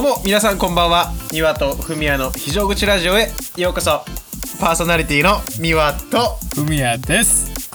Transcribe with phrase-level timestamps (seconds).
[0.00, 1.12] どうも皆さんこんばんは。
[1.32, 4.04] 三輪とふみやの非常口ラジオへようこそ。
[4.60, 7.68] パーソナリティの三輪と、ふみやです。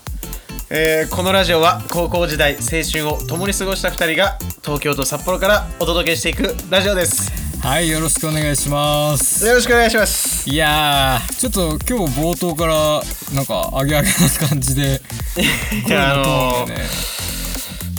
[0.69, 7.29] えーこのラジオは高校時代青春を共に過ごした2人が東京と札幌からお届けしていくラジオです。
[7.61, 9.45] はいよろしくお願いします。
[9.45, 10.49] よろしくお願いします。
[10.49, 13.01] いやーちょっと今日冒頭から
[13.35, 15.01] なんかアゲアゲな感じで
[15.85, 17.23] いやあのー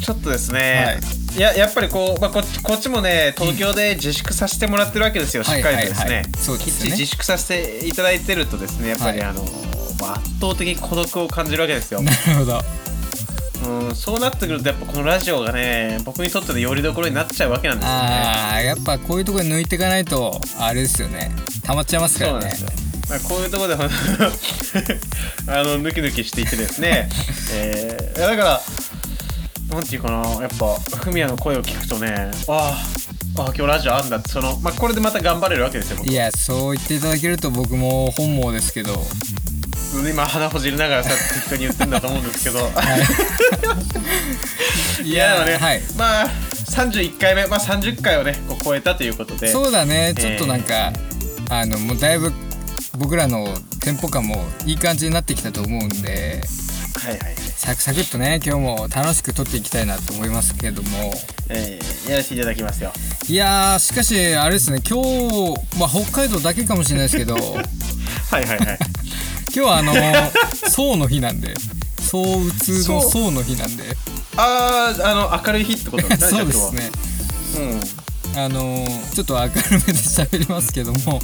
[0.03, 0.99] ちょっとですね、
[1.37, 6.25] い、ややっぱりこう、まあ、こっちこっちもね東京で自粛させてもらってるわけですよ、しっかりとですね,、
[6.59, 9.29] きっちり自粛させていただいてるとですねやっぱり、はい。
[9.29, 9.45] あの
[10.01, 12.65] まあ圧倒的に孤独を感じるわけですよ、 なるほど。
[13.65, 17.99] うん、そうなってくるとやっぱこのラジオがね僕にとっての拠り所になっちゃうわけなんですよね。
[17.99, 21.33] あーやっぱこういうところに抜いていかないとあれですよね。
[21.63, 22.41] 溜まっちゃいますからね。
[22.41, 22.69] そうなんですよ、
[23.09, 23.75] まあ、こういうところで
[25.49, 27.09] あの抜き抜きしていってですね、
[27.55, 28.61] えーだから
[29.71, 32.75] なんていうかなやっぱフミヤの声を聞くとねあ
[33.37, 36.09] ああ今日ラジオあんだってその、まあ、これでまた頑張れるわけですよ僕。
[36.09, 38.93] いやそう言っていただけると僕も本望ですけど。
[40.09, 42.59] 今鼻ほじりながらさ適当に言ってんだと思うんですけど。
[45.03, 45.09] い。
[45.11, 45.83] いやでもね、はい。
[45.97, 46.31] まあ
[46.71, 49.49] 31回目、まあ、30回をねこう超えたということで。
[49.49, 50.15] そうだね。
[50.17, 50.21] えー。
[50.21, 50.93] ちょっとなんか、
[51.51, 52.33] あのもうだいぶ
[52.99, 56.43] 僕らのテンポ感もいい感じになってきたと思うんで。
[56.97, 61.13] はいはいはい、サクサクっとね今日も楽しく撮っていきたいなと思いますけども。
[61.49, 62.93] えーやらせていただきますよ。
[63.29, 67.35] いやーしかしあれですね今日、まあ、北海道だけかもしれないですけど。
[68.31, 68.79] はいはいはい。
[69.47, 69.95] 今日はあの
[70.71, 71.55] 宋 の日なんで。
[72.11, 73.85] 躁うつの宋の日なんで。
[74.37, 76.91] あああの明るい日ってことですね そうですね。
[78.35, 78.39] うん。
[78.45, 81.21] あのちょっと明るめで喋りますけども。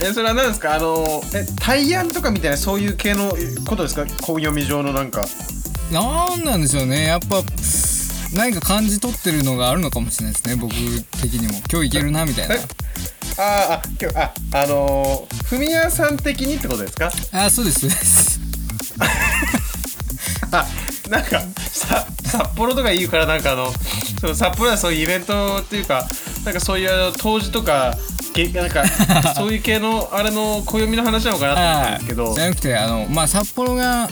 [0.00, 0.74] えそれは何ですか？
[0.74, 3.36] あのえ大安とかみたいなそういう系の
[3.66, 4.04] ことですか？
[4.20, 5.26] 小読み上のなんか
[5.90, 7.04] なんなんでしょうね。
[7.06, 7.42] やっぱ
[8.34, 10.56] 何か感じ取ってるのがあるのかもしれないですね。
[10.56, 10.72] 僕
[11.22, 11.54] 的にも。
[11.70, 12.54] 今日いけるなみたいな。
[12.56, 12.58] え
[13.38, 17.10] あーあ今日ああのー、ふみやさん的にってことですか？
[17.32, 18.40] あそうですそうです。
[20.52, 20.66] あ
[21.10, 23.72] なんかさ札幌とか言うからなんかあの
[24.20, 26.06] その札幌ではそういうイベントっていうか
[26.44, 27.96] なんかそういうあの当時とか
[28.32, 28.84] げなんか
[29.36, 32.34] そういう系のあれの暦の話なのかなと思ったんですけど。
[32.34, 34.08] じゃなくてあのまあ札幌が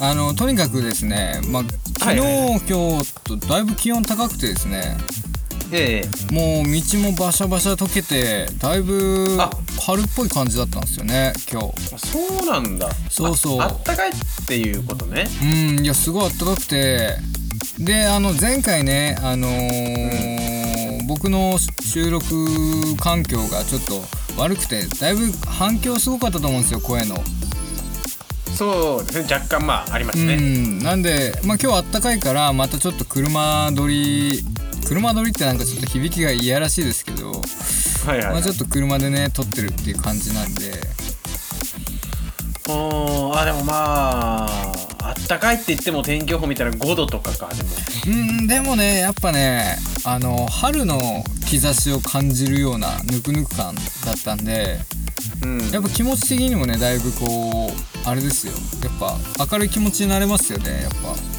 [0.00, 1.62] あのとにかくですねまあ
[1.98, 2.28] 昨日、はいはい。
[2.28, 4.96] は今日とだいぶ気温高くてですね
[5.70, 6.34] ええ。
[6.34, 9.50] もう道もバシャバシャ溶けてだいぶあ。
[9.80, 11.94] 春っぽい感じだったんですよね今日。
[11.94, 12.88] あそうなんだ。
[13.10, 13.60] そうそう。
[13.60, 14.12] ああったかいっ
[14.46, 15.26] ていうことね。
[15.42, 17.16] うんいやすごい暖かくて。
[17.78, 20.48] であの前回ねあのー
[21.08, 22.26] 僕の収録
[23.00, 24.02] 環境がちょっと
[24.38, 27.16] 悪くてだいぶ反響すごかったと思うんですよ声の
[28.58, 30.80] そうですね若干まあありますうね、ん。
[30.80, 34.42] なんでまあ今日あったかいからまたちょっと車撮り
[34.84, 38.32] 車撮りってなんかちょっと響きがいやらしいですけど、はいはい、はい。
[38.32, 40.72] まあ、ちょっと車でね撮ってるっていう感じなんで。
[42.70, 47.68] おーあでもまああったかいって言っても天気予報見たら5度とかかでも。
[48.08, 48.10] う
[48.42, 50.98] んでもねやっぱねあの春の
[51.48, 53.80] 兆しを感じるようなぬくぬく感だ
[54.14, 54.80] ったんで
[55.44, 55.70] うん。
[55.70, 58.52] やっぱ気持ち的にもねだいぶこうあれですよ。
[58.82, 59.16] やっぱ
[59.52, 61.38] 明るい気持ちになれますよねやっぱ。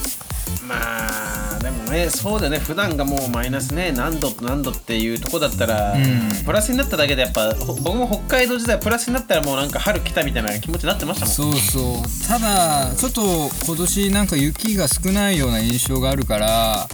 [0.67, 2.59] まあでもねそうだよね。
[2.59, 3.91] 普段がもうマイナスね。
[3.91, 6.45] 何度と何度っていうとこだったら、うん。
[6.45, 11.35] プラスになっただけでやっぱほ僕も北海道時代プラスになったらもうなんか春来たみたいな気持ちになってましたもん。
[11.35, 12.27] そうそう。
[12.27, 16.87] ただちょっと今年なんか雪が少ないような印象があるから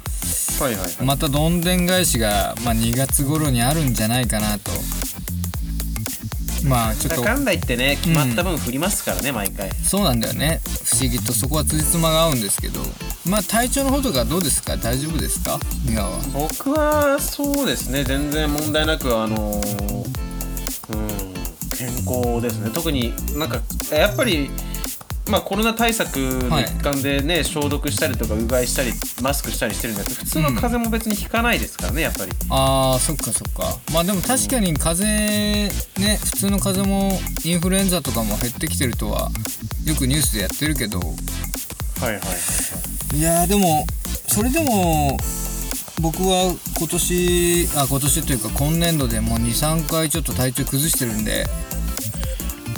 [0.59, 4.71] はいはいはい、またどんでん返しが、まあ、2月頃にあるんじゃないかなと
[6.67, 7.21] まあちょっと。
[7.21, 9.69] かんだ言ってね決まった分降りますからね、毎回。
[9.83, 10.61] そうなんだよね。
[10.83, 12.81] 不思議とそこはつじつまが合うんですけど。
[13.25, 14.77] まあ体調の方とかどうですか？
[14.77, 15.59] 大丈夫ですか？
[15.87, 16.19] 美和は。
[16.33, 18.03] 僕はそうですね。
[18.03, 20.05] 全然問題なくあのー
[20.89, 21.35] うん
[21.77, 22.69] 健康ですね。
[22.73, 23.59] 特になんか
[23.91, 24.49] やっぱり
[25.29, 28.91] まあコロナ対策の一環でね、消毒したりとかうがいしたり
[29.21, 32.31] マスクしたりしてるんだけど普通の風邪も別にひかないですからねやっぱり。
[32.49, 33.77] あーそっかそっか。
[33.93, 39.29] まあでも確かに風邪ね普通の風邪もインフルエンザとかも減ってきてるとは
[39.85, 40.99] よくニュースでやってるけど。
[40.99, 41.15] はい
[42.03, 42.19] はいはい。
[42.19, 43.85] はいいやーでも
[44.27, 45.17] それでも
[46.01, 51.45] 僕は今年あ今年というか今年度でもう23回ちょっと体調崩してるんで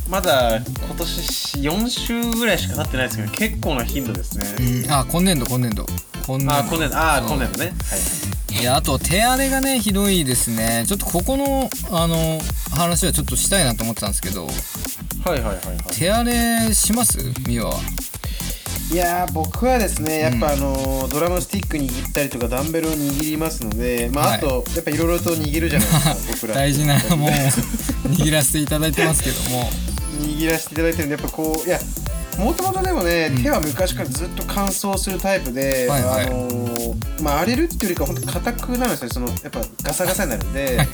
[0.09, 4.91] まだ今年4週ぐらいしか経ってないですけど結構な頻度ですね、うん。
[4.91, 5.85] あ今年度今年度。
[6.25, 6.53] 今年度。
[6.53, 6.97] あ今年度。
[6.97, 7.65] あ今年度ね。
[7.65, 7.71] は
[8.57, 8.63] いい。
[8.63, 10.85] やあと手荒れがねひどいですね。
[10.87, 12.39] ちょっとここのあの
[12.71, 14.45] 話はちょっとしたいなと思ってたんですけど。
[14.47, 15.77] はいはいはいはい。
[15.91, 17.17] 手荒れします？
[17.47, 17.79] ミワは。
[18.89, 24.37] いやー僕はですねやっぱあのードラムスティック握ったりとかダンベルを握りますのでまあはい。
[24.37, 26.55] あとやっぱいろいろと握るじゃないですか僕ら。
[26.55, 27.29] 大事なもう
[28.15, 29.69] 握らせていただいてますけども
[30.17, 31.79] 握らせていただいてるんでやっぱこういや
[32.37, 36.27] もともとでもね、手は昔からずっと乾燥するタイプで、はいはい。
[36.27, 39.09] あのーまあ荒れるっていうよりか本当硬くなるんですね。
[39.09, 40.77] そのやっぱガサガサになるんで。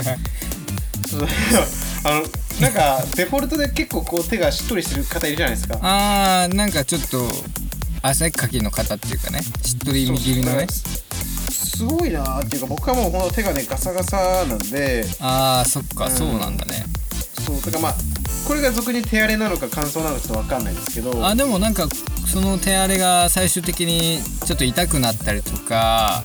[2.06, 2.24] あの
[2.62, 5.78] なんかデフォルトで結構こう手がしっとりしてる方いるじゃないですか。
[5.82, 7.28] あーなんかちょっと
[8.02, 9.42] 汗っかきの方っていうかね。
[9.42, 10.68] しっとり握りのね。
[11.52, 15.06] すごいなーっていうか僕はもうほんと手がねガサガサなんで。
[15.20, 16.86] あーそっか、うんそうなんだね。
[17.46, 17.96] そうだからまあ
[18.46, 21.88] これが俗に手荒れなのか乾燥なのかちょっと分かんないですけどあでもなんか
[22.28, 26.22] その手荒れが最終的にちょっと痛くなったりとか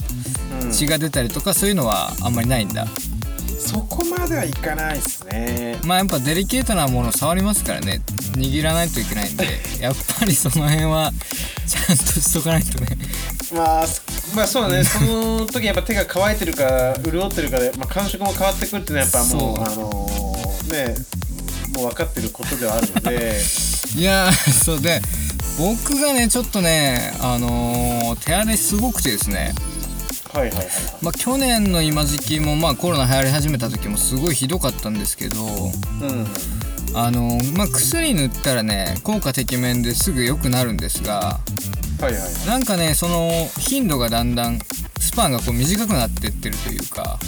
[0.63, 0.73] うん。
[0.73, 2.87] 血が出たりとかそういうのはあんまりないんだ。
[3.59, 5.77] そこまではいかないですね。
[5.85, 8.01] まあやっぱデリケートなもの触りますからね。
[8.33, 9.47] 握らないといけないんで
[9.81, 11.13] やっぱりその辺は
[11.67, 12.97] ちゃんとしとかないとね。
[13.53, 14.03] まあす
[14.35, 14.85] まあそうだね。
[14.85, 19.63] その時やっぱ手が乾いてるか潤ってるかで、まあ、感触も変わってくるっていうのはやっぱもう。
[19.63, 20.29] あのー
[20.69, 20.95] ね
[21.79, 23.41] もう分かってることではあるので。
[23.97, 25.01] いやーそうで
[25.59, 29.55] 僕がねちょっとねあのー手荒れすごくてですね。
[30.33, 30.67] はいはいはい。
[31.01, 36.27] まあ去年の今時期もまあコロナ流行り始めた時もすごいひどかったんですけどうん。
[36.95, 41.41] あのーまあ薬塗ったらね効果てきめんですぐ良くなるんですが
[42.01, 42.47] はいはいはい。
[42.47, 44.59] なんかねその頻度がだんだん
[45.01, 47.19] スパンがこう短くなってってるというか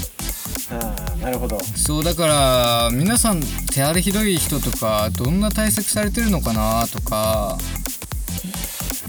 [1.20, 1.58] なるほど。
[1.61, 3.40] そうだから皆さん
[3.72, 7.58] 手荒れひどい人とかどんな対策されてるのかなとか。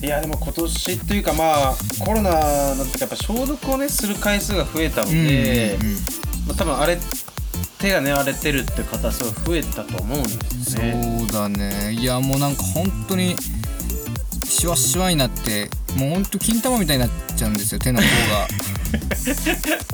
[0.01, 5.97] いやでも今年っていうかまあコロナの時やっぱ消毒をねする回数が増えたので、うんうんうん。
[6.47, 6.97] まあ、多分あれ
[7.77, 11.19] 手がね荒れてるって方すごい増えたと思うんですね。
[11.19, 11.93] そうだね。
[11.93, 13.35] いやもうなんか本当に
[14.51, 18.47] シワシワになってもうほんと金玉みたいになっちゃうんですよ手の方が。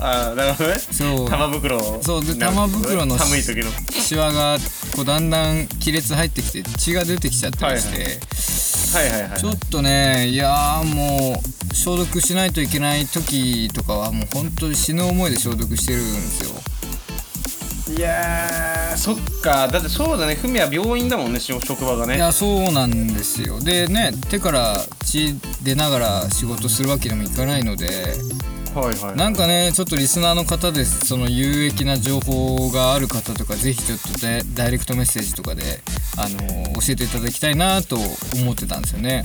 [0.00, 0.76] ああなるほどね。
[0.78, 1.30] そう。
[1.30, 2.02] 玉袋。
[2.02, 3.70] そうで玉袋の寒い時の。
[4.02, 4.58] シワが
[4.96, 8.18] こうだんだん亀裂入ってきて血が出てきちゃったりして、
[8.98, 9.22] はいはい。
[9.30, 11.40] はいちょっとねいやーも
[11.70, 16.50] う消毒しないといけない時とかはもう本当に死ぬ思いで消毒してるんですよ
[17.96, 19.66] いやーそっか。
[19.68, 20.34] だってそうだね。
[20.34, 22.16] ふみは病院だもんねし職場がね。
[22.16, 23.60] いやそうなんですよ。
[23.60, 27.86] でね手から血出ながら仕事するわけにもいかないので。
[28.74, 29.16] はいはい。
[29.16, 35.80] なんかねちょっとリスナーの方でその有益な情報がある方とかぜひちょっとダイダイレクトメッセージとかで
[36.18, 39.24] あの教えていただきたいなと思ってたんですよね。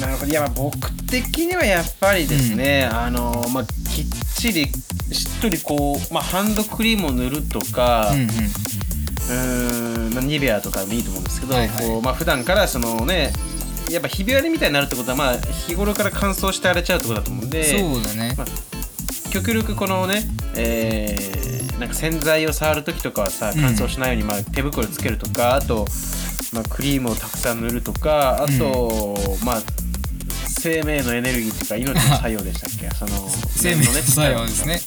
[0.00, 0.30] なるほど。
[0.30, 4.66] いやまあ僕的にはやっぱりですね、あのまあきっちり
[5.12, 11.86] しっとりこう、まあ、ハンドクリームを塗るとか、うんうんうーんまあ、ニベアとかでもいいと思うんですけど、はいはい。
[11.86, 13.32] こうまあ普段からそのね
[13.90, 18.34] やっぱひび割れみたいになるってことはまあ日頃から乾燥して荒れちゃうってことだと思うんでそうだね。
[18.36, 18.44] ま
[19.30, 20.22] 極力このね、
[20.56, 23.60] えーなんか洗剤を触る時とかはさうん。
[23.62, 25.86] 乾燥しないようにまあ手袋つけるとか、あと、
[26.52, 29.62] まあ、クリームをたくさん塗るとかあと、まあ
[30.60, 32.90] 生命のエネルギーっていうか命の作用でしたっけ？
[32.96, 34.80] その生命の作用ですね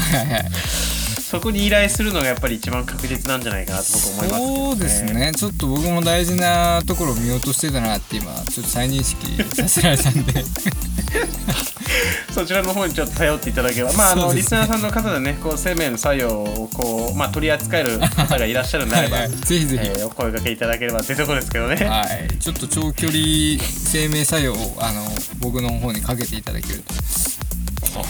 [1.32, 5.32] そこに依頼するのがやっぱり一番確実なんじゃないかなと僕思いますね、そうですね。
[5.34, 10.44] ちょっと僕も大事なところを見落としてたなって今ちょっと再認識させられたんで。
[12.32, 19.38] そちらの方にちょっと頼っていただければ まああの、リスナーさんの方でねこう生命の作用をこう、まあ、取り扱える方がいらっしゃるんであればはいはい。
[19.38, 19.86] ぜひぜひ。
[19.86, 21.76] えーお声掛けいただければっていうところですけどね。
[21.86, 22.38] はい。
[22.38, 23.18] ちょっと長距離
[23.62, 26.94] 生命作用をあの僕の方にかけていただけると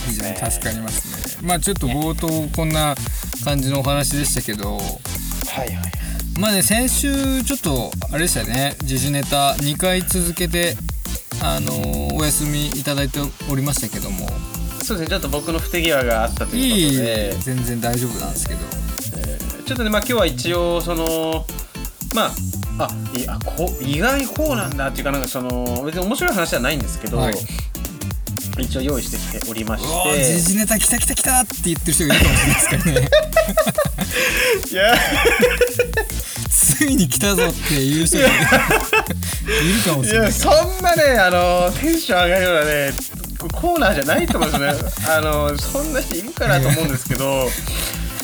[0.06, 2.94] 非常に助かりますねまあちょっと冒頭こんな
[3.44, 4.76] 感じのお話でしたけど。
[4.76, 5.92] はいはい
[6.38, 8.74] まあね先週ちょっとあれでしたね。
[8.84, 10.76] 時事ネタ2回続けて
[11.42, 13.18] あのお休みいただいて
[13.50, 14.26] おりましたけども。
[14.82, 15.06] そうですね。
[15.08, 17.36] ちょっと僕の不手際があったということで。
[17.40, 18.60] 全然大丈夫なんですけど。
[19.66, 21.44] ちょっとねまあ今日は一応その
[22.14, 22.32] まあ
[22.78, 27.34] あいあこ意外にこうなんだっていうかなんかその別に面白い話じゃないんですけど、はい
[28.58, 30.24] 一応用意してきておりまして。
[30.24, 33.08] 時事ネタ来た来た来たって言ってる人がいるかもしれないですからね。
[34.70, 34.94] いや
[36.50, 38.46] ついに来たぞっていう人がいる。
[39.84, 40.32] かもしれない。
[40.32, 42.92] そんなねあのテンション上がるようなね
[43.50, 47.48] コーナーじゃないと思うんですよねあのそんな人いるかなと思うんですけど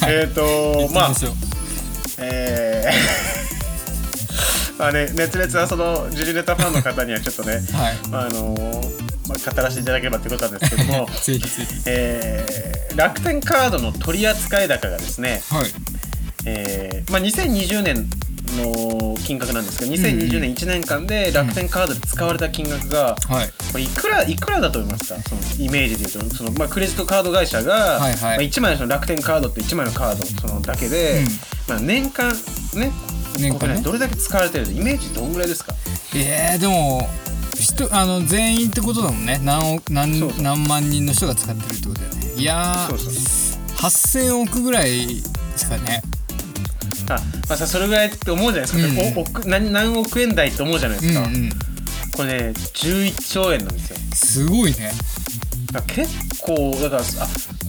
[0.06, 1.12] えっとまあ
[2.18, 3.57] えー
[4.78, 7.62] まあね熱烈なそのジュリネタファンの方にはちょっとねはい。
[8.10, 8.54] まああの
[9.28, 11.08] まあ、語らせていただければということなんですけども、
[11.86, 15.66] えー楽天カードの取り扱い高がですね、はい。
[16.46, 18.08] えーまあ、2020年
[18.56, 23.48] の金額なんですけど2020年1年間で楽天カードで使われた金額が、はい。
[23.70, 25.20] これいくらいくらだと思いますか？
[25.28, 26.34] そのイメージで言うと。
[26.36, 28.08] その、まあ、クレジットカード会社が、まあ、
[28.40, 31.26] 1枚のその楽天カードって1枚のカードそのだけで、うん。
[31.68, 32.32] まあ、年間
[32.74, 32.90] ね
[33.38, 33.82] 年間ね。
[33.82, 35.74] どれだけ使われてるイメージどんぐらいですか？
[36.14, 37.08] えー、でも
[37.58, 39.40] 人あの全員ってことだもんね。
[39.42, 42.40] 何億何何万人の人が使ってるってことだよね。
[42.40, 43.12] いやーそうそう
[43.76, 45.22] 8000億ぐらいで
[45.56, 46.02] すかね。
[47.10, 47.14] あ、
[47.48, 49.18] まあ、さそれぐらいって思うじゃないですか、うん。
[49.18, 51.50] お億何何億円台って思うじゃないですか、うんうん
[52.16, 53.96] これね11兆円なんですよ。
[54.12, 54.90] すごいね。
[55.86, 57.04] 結構だからあ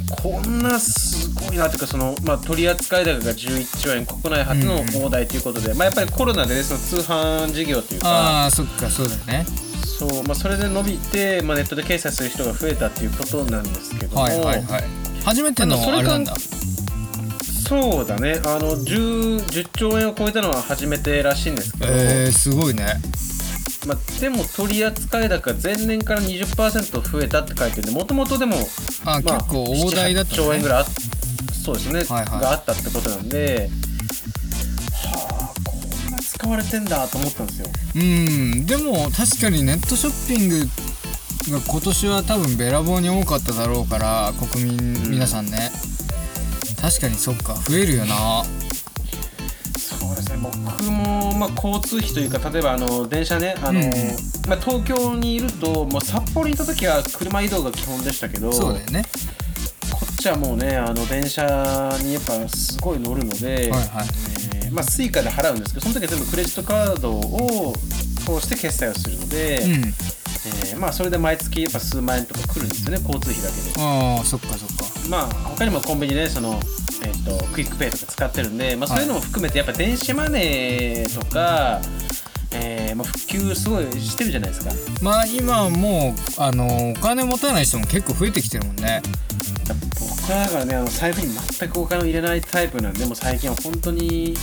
[0.10, 8.08] こんなすごいなというかその、まあ、取扱高が11兆円国内初の大台ということで、まあ、やっぱりコロナでねその通販事業というか。
[8.10, 9.46] ああそっかそうだよね。
[10.00, 14.84] そう、まあ、それで伸びて、まあ、ネットで決済する人が増えたっていうことなんですけども、はいはいはい。
[15.25, 16.34] 初めてのあれなんだ。
[17.70, 18.39] そうだね。
[18.46, 22.86] あの 10, 10兆円を超えたのは初めてらしいんですけど、えー、すごいね
[23.89, 28.55] まあ、でも取扱高前年から20%増えたって書いてるんでもともとでも
[29.03, 30.86] あ、まあ結構大台だった7 8兆円ねぐらいあ
[31.65, 32.41] そうですね、はいはい。
[32.41, 33.67] があったってことなんで
[35.05, 35.75] はあこ
[36.08, 37.67] んな使われてんだと思ったんですよ。
[37.96, 40.60] うんでも確かにネットショッピング
[41.51, 45.72] が今年は多分べらぼうに多かっただろうから国民皆さんね、
[46.79, 48.43] 確かにそっか増えるよな
[50.10, 50.38] そうですね。
[50.42, 53.86] 僕も、まあ、交通費というか例えばあの電車ねあの、うん。
[53.86, 53.92] うん
[54.48, 59.04] まあ、東京にいるともう札幌にいた時は車移動が基本でしたけどそうだよね。
[59.92, 61.44] こっちはもうねあの電車
[62.01, 63.80] にやっぱすごい乗るので、はいはい。
[64.66, 67.74] えーまあ、スイカで払うんですけどその時は全部クレジットカードを
[68.25, 69.72] 通して決済をするので、うん。
[69.72, 73.74] えーまあ、それで毎月やっぱ数万円とか来るんですよね交通費だけで。
[73.78, 74.86] ああそっかそっか。
[75.10, 76.88] まあ他にもコンビニでその、えー、
[77.26, 81.82] とクイックペイとか使ってるんで、まあ、そういうのも含めてやっぱ電子マネーとか、
[82.52, 84.72] えーまあ、普及すごいしてるじゃないですか。
[85.02, 89.02] まあ今はもうあのお金持たない人も結構増えてきてるもんね。
[90.00, 94.36] 僕はだからねあの財布に全くお金を入れないタイプなんでもう最近は本当に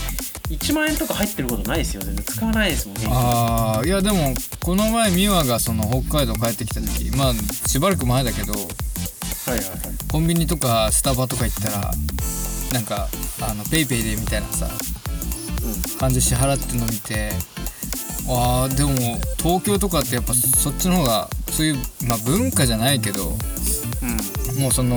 [0.48, 2.02] 1万円とか入ってることないですよ。
[2.02, 3.06] 全然使わないですもんね。
[3.08, 7.34] ああいやでもこの前美和がその北海道帰ってきた時まあ
[7.68, 9.68] しばらく前だけどはいはいはい。
[10.10, 11.90] コンビニとかスタバとか行ったら
[12.72, 13.08] なんか
[13.42, 14.68] あのペイペイでみたいなさ
[15.98, 17.30] 感じで支払ってるの見て
[18.28, 18.90] あーでも
[19.38, 21.76] 東京とかってやっぱそっちの方がそういう、
[22.08, 24.96] まあ、文化じゃないけどうん、うんもうその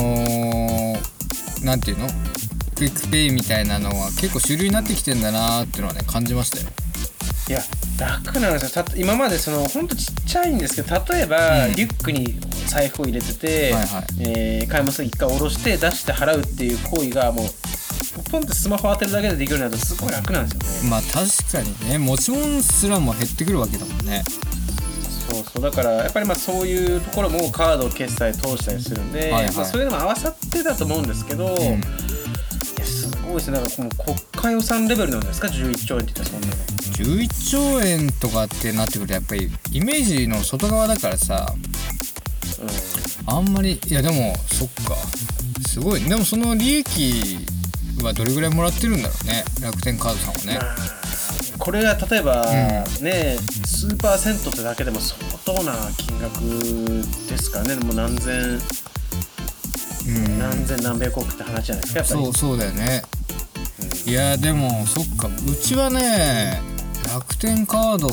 [1.64, 2.08] なんていうの？
[2.76, 6.70] クイックペイみたいなのは結構主流になってきてんだなーっていうのはね感じましたよ
[7.50, 7.62] いや
[8.00, 8.84] 楽なんですよ。
[8.84, 11.76] た今までそのほんとちっちゃいんですけど例えば、うん。
[11.76, 14.06] リュックに財布を入れてて、はいはい。
[14.20, 17.46] えー買い物先一回下ろして出して払うっていう行為がもう
[18.32, 21.98] ポンってスマホ当てるだけでできるようになるとすごい楽なんですよね、まあ確かにね。
[21.98, 24.24] 持ち物すらも減ってくるわけだもんね。
[25.32, 25.62] そうそう。
[25.64, 29.56] だからやっぱりまあそういうところもカード決済通したりするんで、はいはい。
[29.56, 32.19] まあ、そういうのも合わさってだと思うんですけど、いやす
[33.30, 33.60] ごいですね。
[33.60, 36.48] なんかもう国家予算レベルなんですか？11兆円って言ったらそんな。
[36.48, 36.54] の
[37.00, 41.54] 11兆円とかってなってくるとやっぱりイメージの外側だからさ
[42.60, 42.66] う
[43.26, 44.96] あんまりいやでもそっか。
[45.68, 46.04] すごい。
[46.04, 47.38] でもその利益
[48.04, 49.44] はどれぐらいもらってるんだろうね。
[49.62, 50.54] 楽天カードさんはね。
[50.54, 50.76] んまあ
[51.60, 56.40] これが例えば、うね数パーセントってだけでも相当な金額
[57.30, 58.60] ですからねもう何千
[60.08, 60.40] うん。
[60.40, 62.24] 何千何百億って話じゃないですかやっぱり。
[62.24, 63.04] そうそうだよね
[64.10, 65.28] いやでもそっか。
[65.28, 66.60] うちはね
[67.14, 68.10] 楽天カード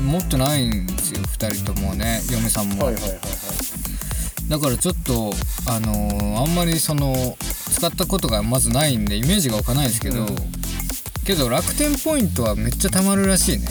[0.00, 3.20] 持ってないんですよ2人ともね嫁さんも、はいはいはいはい。
[4.48, 5.32] だからちょっと
[5.68, 7.36] あのーあんまりその
[7.72, 10.26] 使ったことがまずないんでイメージが湧かないですけど、うん。
[11.26, 13.66] けど楽天ポイントはめっちゃ貯まるらしいね。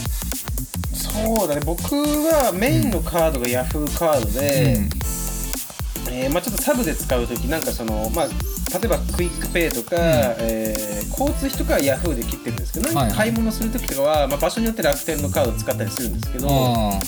[0.93, 1.61] そうだね。
[1.65, 4.77] 僕はメインのカードがヤフーカードで、
[6.09, 8.27] えーまあ、ちょっとサブで使う時なんかそのまあ
[8.73, 9.95] 例えばクイックペイとか、
[10.39, 13.13] えー交通費とかはヤフーで切ってるんですけど、はいはい。
[13.13, 17.01] 買い物する時とかは、まあ、場所によって楽天のカードを使ったりするんですけど、はいはい。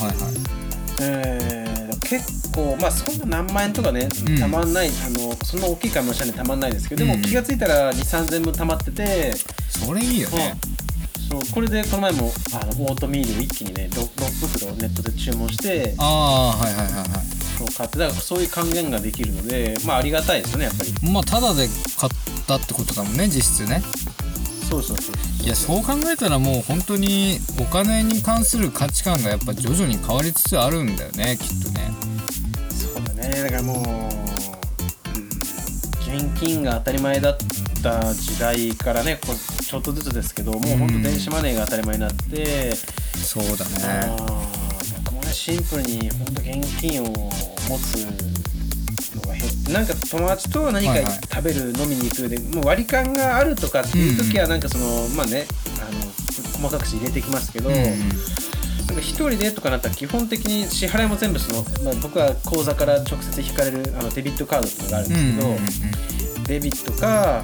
[1.01, 1.73] えー
[2.05, 4.37] 結構まあそんな何万円とかねうん。
[4.37, 7.21] たまんない、あのそんな大きい買い物したらたまんないですけど、でうん。
[7.21, 9.33] も気が付いたら23000分たまってて、
[9.69, 10.55] それいいよね、
[11.29, 20.89] そうこれでこの前もあのオートミールを一気にね 6, 6袋ネットで注文してああはいはいはいはそう買ってだからそういう還元ができるのでまあありがたいですよねやっぱり。
[20.89, 21.67] いまあタダで
[21.97, 22.11] 買っ
[22.47, 23.81] たってことだもんね実質ね。
[24.69, 31.91] そうそうそういやそう考えたらもう本当にお金に関する価値観がやっぱ徐々に変わりつつあるんだよねきっとね。
[32.69, 33.43] そうだね。
[33.43, 33.81] だからもう、う
[36.11, 37.37] ん、現金が当たり前だっ
[37.83, 44.52] た時代からねこうちちょっとずつですけどもう本当電子マネーが当たり前になって、そうだあねー僕もね
[45.33, 48.05] シンプルに本当現金を持つ
[49.15, 51.13] のが減ってなんか友達と何かはいはい。
[51.13, 55.45] 食べる、飲みに行くでもう割り勘があるとかっていう時はなんかその、まあね
[55.79, 56.01] あの
[56.53, 57.83] 細かくして入れてきますけど、うんうん。
[57.83, 67.41] なんか一人でとかなったら基本的に支払いも全部その、まあ、僕は口座から直接引かれるあのデビットカードっていうのがあるんうんですけど、うんうんデビットか、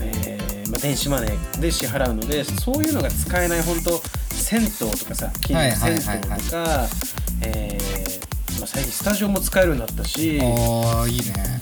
[0.00, 4.00] えーまあ、電子マネーで支払うのでそういうのが使えない本当
[4.32, 6.86] 銭湯とかさ近所の銭湯とか、
[7.42, 11.58] えーまあ、最近スタジオも使えるようになったしああいいね。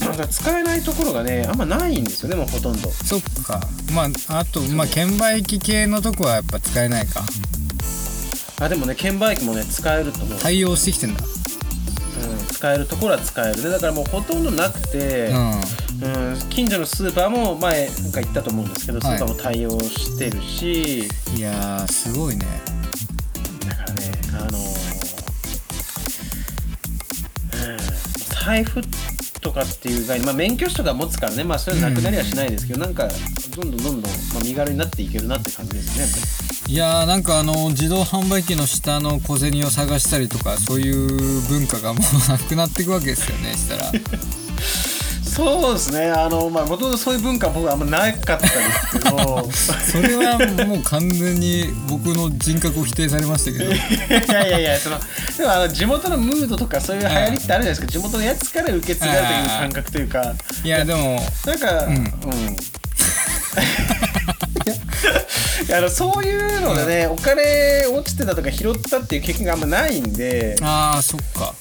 [0.00, 2.88] だから使えないところがねあんまないんですよねもうほとんど。
[2.90, 3.60] そっか。
[3.94, 7.22] まああとまあ券売機系のとこはやっぱ使えないか。
[8.60, 11.22] あでもね券売機もね使えると思う、対応してきてんだ。
[11.22, 13.70] うん、使えるところは使えるね。
[13.70, 19.16] だからもうほとんどなくて、ううん、近所のスーパーも前なんか行ったと思うんですけど、スはい。
[19.16, 21.08] ーパーも対応してるし。
[21.34, 22.46] んいやーすごいね
[28.44, 28.82] 財布
[29.40, 33.08] とかっていう概念、まあ、免許証とか持つからね、まあ、そういうのなくなりはしないですけど、なんか
[33.54, 36.02] どんどんどんどん、まあ、身軽になっていけるなって感じですね。
[36.02, 36.16] やっぱ
[36.68, 43.92] りいやーなんかあの自動販売機の下の小銭を探したりとかそういう文化がもうなくなっていくわけですよねしたら
[45.32, 46.10] そうですね。
[46.10, 48.52] あのまあもともとそういう文化は僕はあんまなかったです
[48.92, 49.48] けど。
[49.50, 53.72] それはもう完全に僕の人格を否定されましたけど。
[53.72, 53.76] い
[54.28, 55.00] やいやいやその
[55.38, 57.86] でもあの地元のムードとかそういう流行りってあるじゃないですか。
[57.86, 60.34] 地元のやつから受け継がれている感覚というか。
[60.64, 61.98] いやでもなんかうん、い
[64.66, 71.54] やいやあのそういうのでね、お金落ちてたとか拾ったっていう経験があんまないんで、ああそっか。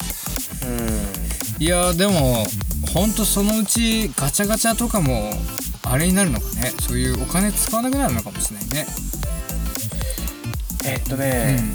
[0.64, 2.46] うん、いやでも
[2.94, 5.32] ほんとそのうちガチャガチャとかも
[5.84, 6.74] あれになるのかね。
[6.80, 8.88] そういうお金使わなくなるのかもしれないね。
[10.86, 11.74] えっとうね、ん。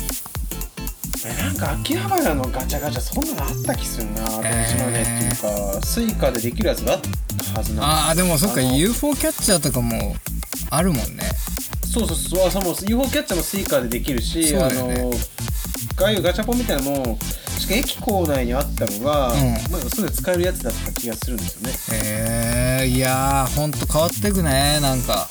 [1.27, 10.17] えなんか秋葉原のガチャガチャそんなのあった気するな電子マネーっていうか、スイカでできるやつがあったはずなんああでもそっか UFO キャッチャーとかも
[10.71, 11.25] あるもんね。
[11.85, 15.11] そうそうそうあそう UFO キャッチャーもスイカでできるし、そうあの
[15.99, 17.19] ああいうガチャポンみたいなのも
[17.56, 19.52] 確か駅構内にあったのが、うん。
[19.73, 22.00] なんかそれで使えるやつだった気がするんですよね。
[22.02, 25.28] へえいやーほんと変わってくねなんか。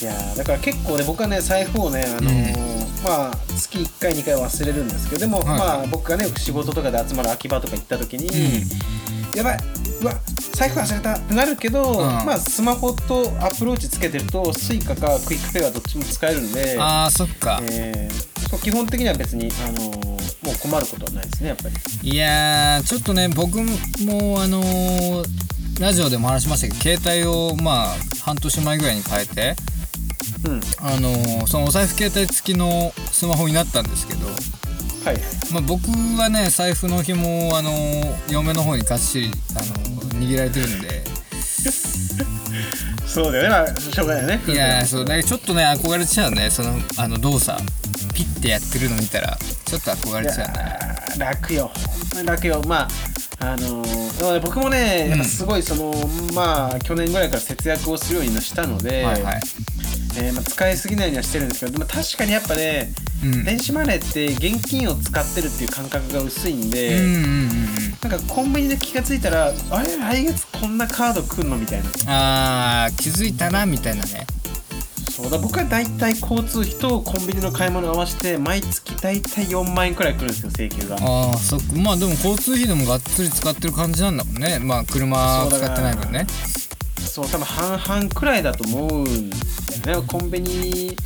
[0.00, 5.46] いやーだから結構ね僕はね財布をね、あのーまあ月1回2回忘れるんですけどでも、はい。
[5.58, 9.58] まあ僕がね仕事とかで集まる秋葉とか行った時に、うやばい
[10.02, 10.14] うわ
[10.52, 11.96] 財布忘れたってなるけど、ん。
[12.26, 17.60] まあスマホと Apple Watch つけてるとスイカかクイックペイはどっちも使えるんで、ああそっか。
[17.62, 20.12] えー基本的には別に、あのー
[20.42, 21.74] もう困ることはないですねやっぱり。
[22.10, 29.54] いやーちょっとね僕もあのーラジオでも話しましたけど携帯をまあ半年前ぐらいに変えて
[30.46, 30.60] うん。
[30.78, 34.34] あのーそのお財布携帯付きのスマホになったんですけど、はい。
[35.06, 35.18] はい
[35.52, 35.88] まあ、僕
[36.18, 41.04] はね財布の紐をあのー嫁の方にがっしり、あのー握られてるんで。
[43.06, 43.48] そうだよね。
[43.50, 44.40] まあしょうがないよね。
[44.48, 45.04] いやーそう。
[45.04, 47.60] だちょっとね憧れちゃうねそのあの動作
[48.14, 51.70] ピッてやってるの見たらちょっと憧れちゃうねー楽よ。
[52.24, 52.62] 楽よ。
[52.66, 52.88] まあ
[53.40, 55.92] あのー僕もねやっぱすごいその、
[56.34, 59.40] まあ去年ぐらいから節約をするようにしたので、はいはい。
[60.14, 62.92] えーまあ、使いすぎないようにはしてるんですけどでも確かにやっぱね、
[63.24, 63.44] うん。
[63.44, 68.10] 電子マネーって現金を使ってるっていう感覚が薄いんで、うんうんうんうん。
[68.10, 72.84] なんかコンビニで気がついたらあれ来月こんなカード来んのみたいな。
[72.84, 74.26] あー気づいたなみたいなね
[75.22, 80.96] そうだ僕は大体交通費とコンビニの買い物合わせて毎月大体4万円くらい来るんですよ請求が。
[80.96, 81.72] ああそっか。
[81.74, 84.58] まあでも交通費でもがっつり使ってる感じなんだもんね。
[84.58, 86.26] まあ車使ってない分ね。
[86.98, 89.30] そう多分半々くらいだと思うん
[89.84, 90.06] だよね。
[90.08, 90.96] コンビニ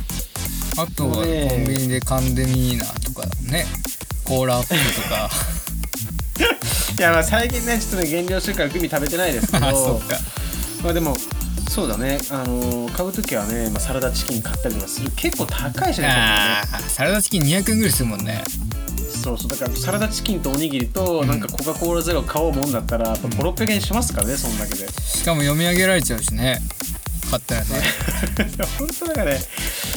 [0.77, 3.65] あとはコンねビニでカンデミーナとかね。
[4.23, 5.29] コーラアップとか。
[6.97, 9.67] いやまあ最近ねちょっとね減量してるからグミ食べてないですけど。
[9.67, 10.17] あそっか。
[10.81, 11.15] まあでも
[11.77, 12.17] そうだね。
[12.31, 15.11] あのー買う時はね、まあ、サラダチキン買ったりとかする。
[15.15, 18.43] 結構高いしねああサラダチキン200円ぐらいするもんね。
[19.23, 19.47] そうそう。
[19.51, 24.87] だからサラダチキンとおにぎりとなんかコカ・コーラゼロ買おうもんだったらやっぱ5600円しますからねそんだけで。
[24.91, 26.61] しかも読み上げられちゃうしね
[27.29, 27.67] 買ったらね。
[28.79, 29.41] 本当だからね。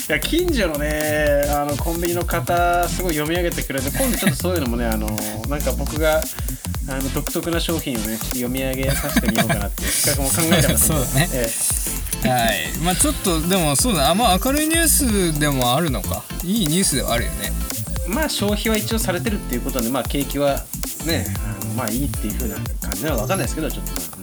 [0.08, 5.08] いや近所のねあのコンビニの方すごい読み上げてくれて今度ちょっとそういうのもねあの
[5.48, 6.20] なんか僕が
[6.88, 11.28] あの独特な商品をねちょっと読み上げさせてみようかなっていう 企画も考えてますそうだね。
[11.32, 11.50] え
[12.28, 12.68] はい。
[12.82, 14.10] まあちょっとでもそうだ。
[14.10, 16.22] あんま明るいニュースでもあるのか。
[16.44, 17.52] いいニュースではあるよね。
[18.06, 20.64] えまあ消費は一応されてるっていうことでまあ景気は
[21.06, 24.19] ねあのまあいいっていう風な感じなのか分かんないですけどちょっと、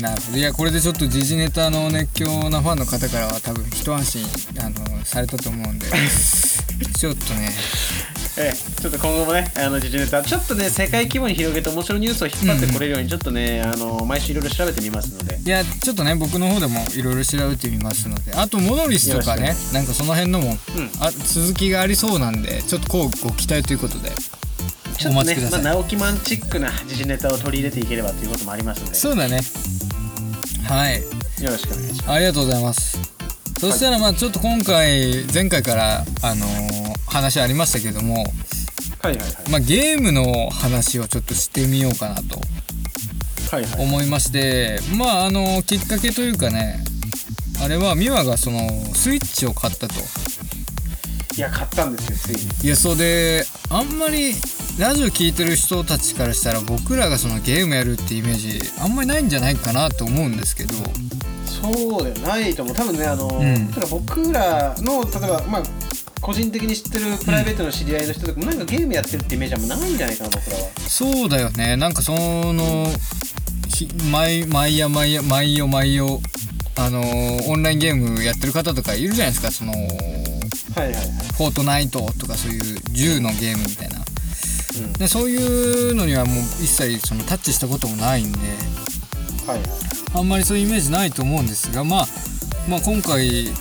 [0.00, 4.24] なるほどいやこれでちょっと時事ネタの熱狂なファンの方からは多分一安心
[4.60, 5.86] あのされたと思うんで。
[6.98, 7.52] ちょっとね。
[8.38, 15.38] ええ、ちょっと今後もね、あの時事ネタ、ちょっとね、世界規模に広げて面白いニュースを引っ張ってこれるように、ちょっとね、あの毎週いろいろ調べてみますので。
[15.42, 18.32] いやちょっとね僕の方でもいろいろ調べてみますので。
[18.34, 20.90] あとモノリスとかねなんかその辺のも、うん。
[21.00, 29.40] あ続きがありそうなんでちょっとこうご期待ということでおちょっとねまあ、直木マンチックな時事ネタを取り入れていければということもありますので、そうだね
[30.68, 32.98] はいよろしくお願いしまありがとうございます
[33.58, 38.96] そしたらまあちょっと今回前回からあのー話ありましたけども、す。
[39.00, 39.50] はいはいはい。
[39.50, 42.40] まあ、ゲームの話をちょっとしてみようかなと
[43.50, 43.82] はいはい。
[43.82, 46.84] 思いましてまああのきっかけというかね
[47.64, 49.94] あれは美和がそのスイッチを買ったと
[51.36, 52.66] いや、買ったんですよ、ついに。
[52.66, 54.34] いやそうであんまり
[54.78, 60.74] ラジオ聞いてる人たちからしたら僕らがそのゲームやるってイメージあんまりないんじゃないかなと思うんですけど。
[61.46, 62.74] そうだよないと思う。
[62.74, 63.70] 多分ねあの、ん。
[63.70, 65.62] だから僕らの例えばまあ
[66.20, 70.62] 個人的に知ってるプライベートの知り合いの人とかもなんかゲームやってるってイメージはもうないんじゃないかな僕らは。
[70.86, 71.76] そうだよね。
[71.76, 72.86] なんかその
[73.68, 76.20] ひ毎毎夜毎夜毎夜毎夜
[76.76, 79.50] あのーオンラインゲームやってる方とかいるじゃないですか。
[79.50, 81.04] そのはいはいはい、
[81.36, 83.98] フォートナイトとかそういう銃のゲームみたいな。
[83.98, 84.04] うん、
[84.98, 88.38] でそういうのにはもう一切そのタッチしたこともないんで。
[89.46, 89.68] はいはい。
[90.14, 92.06] あんまりそういうイメージないと思うんですがまあ
[92.68, 93.52] まあ今回い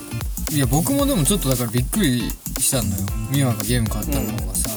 [0.56, 3.04] や僕もでもちょっとだからびっくりしたんだよ。
[3.32, 4.70] 美和がゲーム買ったのがさ、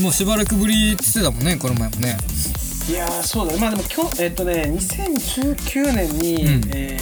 [0.00, 2.16] もうしばらくぶりって言ってたもんねこの前もね。
[2.88, 3.60] いやーそうだね。
[3.60, 6.70] まあでも今日えっとね2019年に、うん。
[6.74, 6.98] え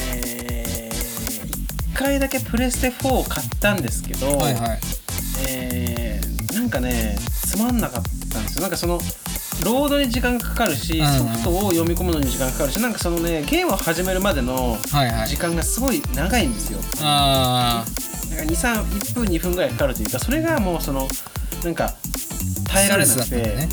[1.93, 4.81] 1回だけプレステ4を買ったんですけど、はいはい。
[5.49, 5.94] えー
[6.75, 8.63] かねつまんなかったんですよ。
[8.63, 9.01] なんかその
[9.65, 11.07] ロードに時間がかかるし、うん。
[11.07, 15.29] うんソフトを読み込むのに時間がかかるしなんかそのねゲームを始めるまでのはいはい。
[15.29, 17.85] 時間がすごい長いんですよ、あ
[18.31, 21.07] なんか23 1分2分ぐらいかかるというかそれがもうその
[21.63, 21.95] なんかあ
[22.69, 23.69] 耐えられなくて、ね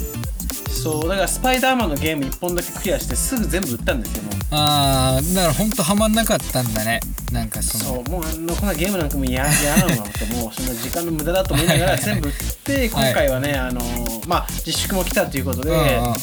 [0.82, 4.34] そうだからスパイダーマンのゲーム1本だけクリアしてすぐ全部売ったんですよもう。
[4.50, 7.00] ああだからほんとハマんなかったんだね。
[7.32, 7.84] なんかその。
[7.84, 13.82] そうもうあのこんなゲームなんかもう嫌嫌なのともうそんな時間の無駄だと思いながら全部売って今回はね、あの
[14.28, 16.14] まあ自粛も来たということで、うんうん。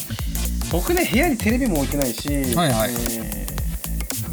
[0.71, 2.91] 僕ね部屋にテレビも置いてないし、はいはい。
[2.91, 3.49] えー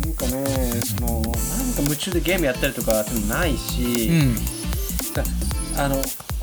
[0.06, 1.38] なんかねそのなんか
[1.82, 4.34] 夢中でゲームやったりとかっていうのもないし、うん。
[5.14, 5.22] だ
[5.84, 5.96] あの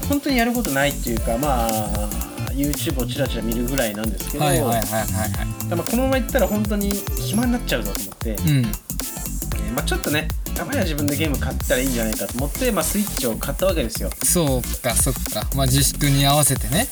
[0.07, 8.37] 本当にやることないっていうかまあ YouTube をチラチラ見るぐらいなんですけど、はいはいはいはいこのままいったら本当に暇になっちゃうぞと思って、うん。
[8.59, 14.09] えーまあ、ちょっとねたまには自分でゲーム買ったらいいんじゃないかと思って、まあ、スイッチを買ったわけですよ。
[14.23, 15.49] そうかそっか。
[15.55, 16.87] まあ自粛に合わせてね。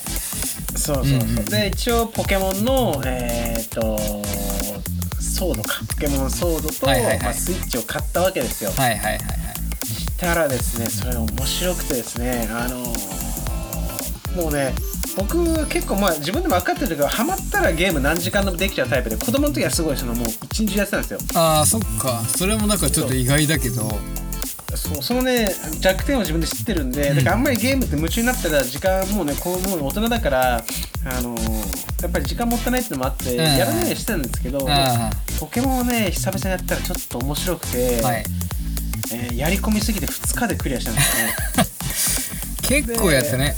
[0.76, 3.97] そうそうそう、うんうんで一応ポケモンのえーっと
[5.21, 5.82] ソードか。
[5.88, 7.19] ポケモンソードと、はいはいはい。
[7.24, 8.71] まあ、スイッチを買ったわけですよ。
[8.71, 9.17] はいはいはいはい。
[9.86, 13.21] したらですねそれが面白くてですねあのー
[14.36, 14.74] もうね
[15.15, 21.19] 僕結構まあ自分でも分かってるけどハマったらゲーム何時間でもできちゃうタイプで子供の時はすごいそのもう一日やってたんですよ。
[21.36, 22.21] ああそっか。
[22.28, 23.89] それもなんかちょっと意外だけど。
[24.74, 27.15] そうそのね弱点を自分で知ってるんで、うん。
[27.17, 33.38] だからあんまりゲームって夢中になったら時間もうねこうもう大人だからあのーやっぱり時間もったいないっていうのもあって、ん。
[33.38, 38.24] やらないようにしてたんですけど、あポケモンをね久々にやったらちょっと面白くて、あはい。
[39.13, 42.52] えーやり込みすぎて2日でクリアしたんですね。
[42.86, 43.58] 結構やったね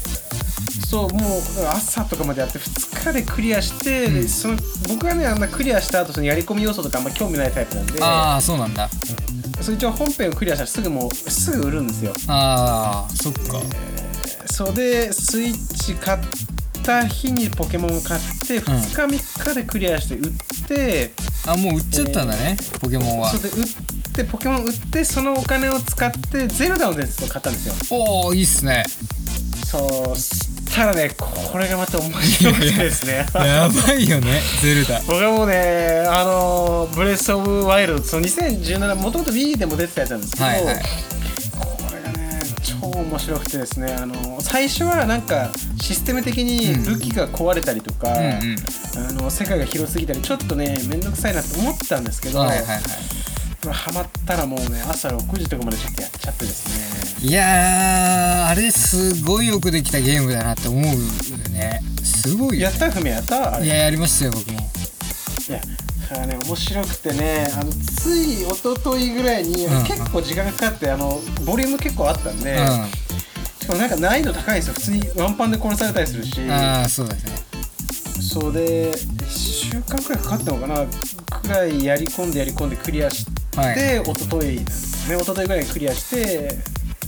[0.93, 4.13] そうもう朝とかまでやって2日でクリアして、うん。
[4.13, 8.87] でその僕がねあんなクリアした後そのやり込み要素とかあんま興味ないタイプなんでああそうなんだ。
[9.59, 12.13] それ一応本編をクリアしたらすぐもうすぐ売るんですよ。
[12.27, 13.59] ああそっか。
[14.45, 16.19] そうでスイッチ買っ
[16.83, 20.31] た日にポケモンを買って2日3日でクリアして売っ
[20.67, 21.11] て、
[21.47, 23.31] あもう売っちゃったんだね、ポケモンは。
[23.31, 23.67] それで売っ
[24.13, 27.97] てポケモン売ってそのお金を使ってゼルダの伝説を買ったんですよ。
[27.97, 28.85] おおいいっすね。
[29.65, 33.25] そうしたらねこれがまた面白くてですね。
[33.35, 34.99] やばいよねゼルダ。
[35.07, 40.75] 僕はもうねあのブレス・オブ・ワイルドその2017もともと Wii でも出てたやつなんですけど、はいはい
[41.59, 48.57] これがね超面白くてですねあの最初はなんかシステム的に武器が壊れたりとか、うんうん。
[48.95, 52.81] あの世界が広すぎたりちょっとね面倒くさいなって思ったんですけど、はいはいはい
[53.71, 60.91] ハマったらもうね朝6時とかまでちょっとやっちゃってですねいやあれすごいよくできたゲームだなって思うよ
[61.49, 65.61] ねすごいよやったふみやったいややりましたよ僕もいや
[66.07, 77.63] それはね面白くてねあのつい一昨日ぐらいに、うん結構時間がかかってあのボリューム結構あったんで、うしかもなんか難易度高いんですよ普通にワンパンで殺されたりするしああそうですね
[78.21, 80.85] そうで1週間くらいかかったのかな
[81.39, 84.01] くらいやり込んでやり込んでクリアして、はい。
[84.01, 86.57] 一昨日ね一昨日ぐらいにクリアして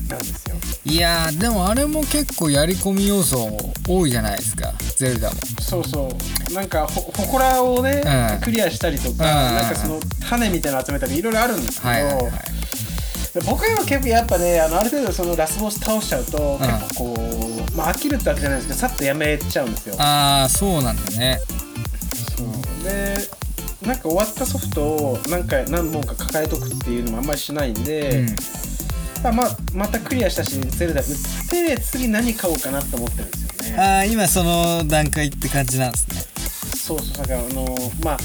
[0.10, 0.56] なんですよ。
[0.86, 4.72] いやーでもあれも結構やり込み要素多いじゃないですか。
[4.98, 5.36] ゼルダも。
[5.60, 6.10] そうそ
[6.52, 6.54] う。
[6.54, 8.42] なんかほほこらをね、うん。
[8.42, 9.18] クリアしたりとか、ん。
[9.56, 12.24] なんかその種みたいなの集めたりいろいろあるんですけど、はいはいはい。
[13.34, 16.60] で僕は結構やっぱねあのある程度そのラスボス倒しちゃうと、ん。
[16.60, 17.16] 結構こ
[17.74, 19.96] う、まあ、飽きるってわけじゃないですけどさっとやめちゃうんですよ。
[19.98, 21.40] ああそうなんだね。
[22.38, 22.84] そう。
[22.84, 23.18] で
[23.86, 28.26] なんか終わったソフトを何回何本か抱えとくっていうのもあんまりしないんで、
[29.24, 29.36] うん。
[29.36, 31.08] まあまたクリアしたしゼルダ売っ
[31.50, 33.82] て次何買おうかなって思ってるんですよね。
[33.82, 36.16] ああ今その段階って感じなんですね。
[36.78, 38.18] そうそうだからあのまあ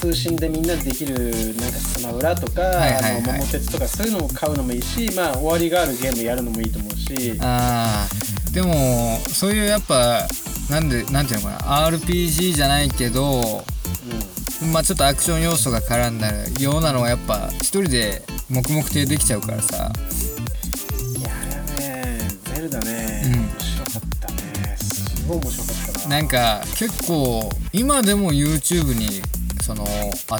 [0.00, 1.14] 通信でみんなでできる
[1.56, 3.16] なんかスマブラとか、はいはいはい。
[3.16, 7.38] あの桃鉄とかそういうのを買うのもいいしまあ終わりがあるゲームやるのもいいと思うし。
[7.40, 10.26] ああでもそういうやっぱ
[10.68, 13.64] なんでなんていうのかな RPG じゃないけど
[14.72, 19.90] まあちょっとアクション要素が絡んだようなのはやっぱ一人で黙々とできちゃうからさ。
[19.94, 22.18] うんいやあれはね
[22.54, 23.32] ゼルダね、うん。
[23.40, 24.76] 面白かったね。
[24.76, 26.16] すごい面白かったな。
[26.16, 29.22] なんか結構今でも YouTube に
[29.62, 29.86] その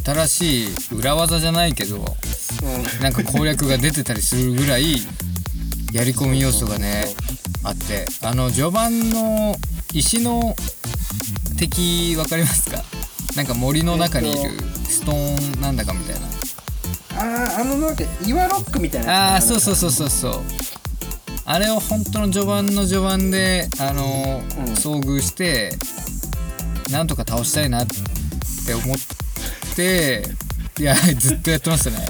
[0.04, 3.02] 新しい裏技じゃないけどうん。
[3.02, 4.96] なんか攻略が出てたりするぐらい
[5.92, 7.06] やり込み要素がね
[7.64, 8.06] あって。
[8.22, 9.56] あの序盤の
[9.92, 10.54] 石の
[11.58, 12.82] 敵わかりますか？
[13.36, 14.50] なんか森の中にいる
[14.84, 16.26] ストーンなんだかみたいな。
[17.12, 20.42] あーあのなんか岩ロックみたいなああそうそうそうそうそう。
[21.44, 24.64] あれを本当の序盤の序盤であの、うん。
[24.74, 25.72] 遭遇して
[26.90, 28.96] なんとか倒したいなって思っ
[29.76, 30.22] て
[30.78, 32.06] いやずっとやってましたね。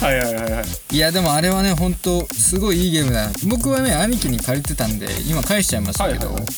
[0.00, 0.64] はいはいはいはい。
[0.96, 3.32] いやでもあれはね本当すごいいいゲームだな。
[3.48, 6.54] 僕はね兄貴に借りてたんで今返しちゃいましたけど、はいはいはい。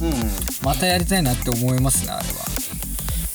[0.00, 0.30] うん。
[0.62, 2.55] またやりたいなって思いますねあれは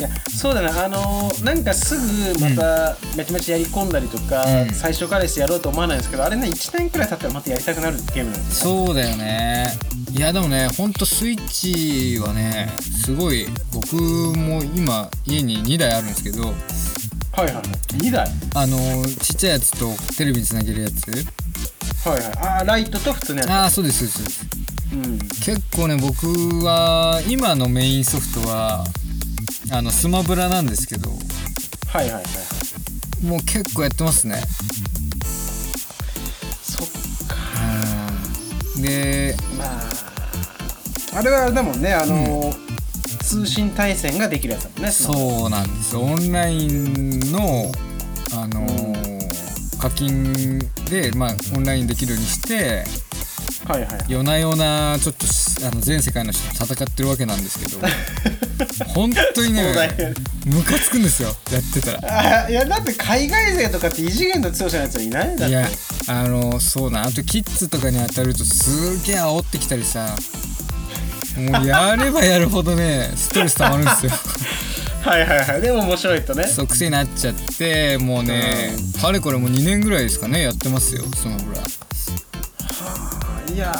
[0.01, 0.85] いやそうだな。
[0.85, 4.69] あのーなんかすぐまためちゃめちゃやり込んだりとか、うん。
[4.71, 8.85] 最初からしてやろうと思わないんですけどあれね1年くらい経ったらまたやりたくなるゲームなんですよ。
[8.85, 9.67] そうだよね。
[10.11, 16.45] いやでもねほんとスイッチはねすごい僕も今家に2台あるんですけど。
[16.47, 16.53] は
[17.43, 17.53] いはい。
[17.53, 17.63] はい
[17.97, 18.27] 2台？
[18.55, 21.09] あのちっちゃいやつとテレビにつなげるやつ。
[22.07, 22.25] はいはい。
[22.25, 23.49] あーライトと普通のやつ。
[23.51, 24.45] ああそうですそうです。
[24.93, 25.19] うん。
[25.19, 26.27] 結構ね僕
[26.65, 28.83] は今のメインソフトは
[29.69, 31.09] あのスマブラなんですけど。
[31.87, 32.29] はいはいはいは
[33.23, 33.25] い。
[33.25, 34.41] もう結構やってますね。
[36.63, 36.87] そっ
[37.27, 37.35] か。
[38.75, 38.81] うん。
[38.81, 42.71] でまああれはあれだもんねあのー
[43.23, 47.71] 通信対戦ができるやつだもんねそうなんですオンラインの
[48.33, 52.83] あのー課金で、まあ、オンラインできるようにして
[53.71, 57.87] はいはい夜な夜なちょっとしあの全世界の人と戦ってるわけなんですけど
[58.93, 59.73] 本当にね
[60.45, 62.43] ムカつくんですよやってたら。
[62.45, 65.47] あいやだって海外勢とかって異次元の強さのやつはいないだって。
[65.47, 65.69] いや
[66.07, 70.15] あのそうなあとキッズとかに当たるとすげえ煽ってきたりさ
[71.37, 74.11] もうやればやるほどねストレス溜まるんですよ。
[75.01, 75.61] はいはいはい。
[75.61, 76.45] でも面白いとね。
[76.45, 81.61] そう癖になっちゃってもうねかれこれもう2年ぐらいですかねやってますよスマブラ
[83.53, 83.73] いや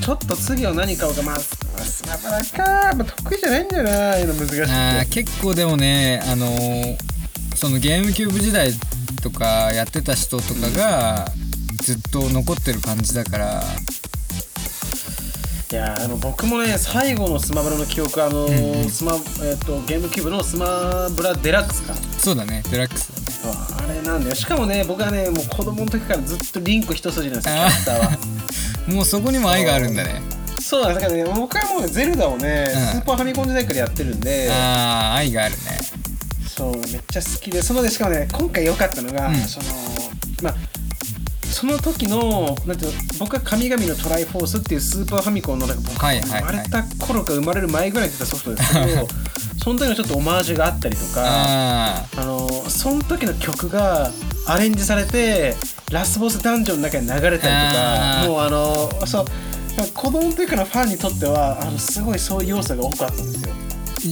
[0.00, 1.56] ちょっと次は何買おうかまあス
[2.02, 4.62] スマブラか、まあ、得意じゃないんだよないうの難しくて。
[4.72, 6.96] あー結構でもねあのー
[7.56, 8.72] そのゲームキューブ時代
[9.22, 11.26] とかやってた人とかが
[11.82, 13.62] ずっと残ってる感じだから。
[15.70, 18.90] いやーあの僕もね最後のスマブラの記憶あのーうんうん。
[18.90, 21.94] スマえっとゲームキューブのスマブラデラックスか。
[22.18, 23.24] そうだねデラックスだね。
[23.78, 24.34] あれなんだよ。
[24.34, 28.18] しかもね僕はねもう子供の時からずっとリンク一筋なんですよキャラクターは
[28.88, 30.20] もうそこにも愛があるんだね。
[30.60, 31.02] そうなんです。
[31.02, 33.00] だからね僕はもうねゼルダをね、うん。
[33.00, 34.50] スーパーファミコン時代からやってるんで。
[34.50, 35.58] ああ愛があるね。
[36.46, 37.62] そうめっちゃ好きで。
[37.62, 39.34] そのでしかもね今回良かったのが、うん。
[39.36, 39.66] その
[40.42, 40.54] まあ
[41.50, 46.40] その時のなんていうの僕は神々のトライフォースっていうスーパーファミコンのなんか僕がはいはいはい。
[46.40, 49.08] 生まれた頃か生まれる前ぐらいに出たソフトですけど
[49.62, 54.10] その時のちょっとオマージュがあったりとかああのその時の曲が
[54.46, 55.56] アレンジされて
[55.90, 59.24] ラスボスダンジョンの中に流れたりとかもうあのそう
[59.92, 63.54] 子供の時からファンにとってはあのすごいそういう要素が多かったんですよ。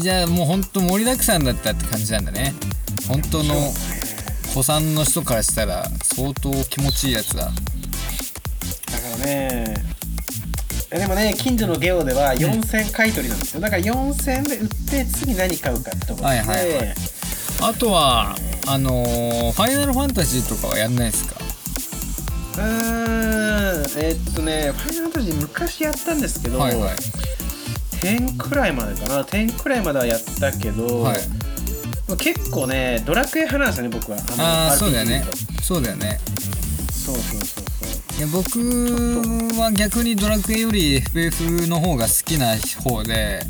[0.02, 2.54] じゃあもうほんと盛りだくさんだったって感じなんだね。
[3.08, 3.54] 本当の
[4.54, 7.44] 子さんの人からしたら相当気持ちいいやつだ。
[7.46, 7.52] だか
[9.20, 9.74] らね
[10.90, 13.60] えでもね近所のゲオでは4000買い取りなんですよ。
[13.60, 16.94] だから4000で売って次何買うかってところで、はいはいはい。
[17.62, 18.34] あとは
[18.66, 21.41] あのーファイナルファンタジーとかはやんないですか？
[22.56, 24.02] うーん。
[24.04, 26.94] えーっとねファイナルファンタジー昔やったんですけど、はいはい。
[28.02, 29.22] 10くらいまでかな。
[29.22, 31.18] 10くらいまではやったけど、はい。
[32.18, 34.18] 結構ねドラクエ派なんですよね僕は。
[34.18, 35.24] あのあそうだよね。
[35.56, 36.18] とそうだよね。
[36.90, 38.18] そうそうそうそう。
[38.18, 43.40] いや僕は逆にドラクエより FF の方が好きな方で。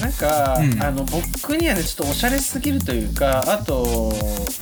[0.00, 0.82] なんか、うん。
[0.82, 4.12] あの僕にはねちょっとおしゃれすぎるというかあと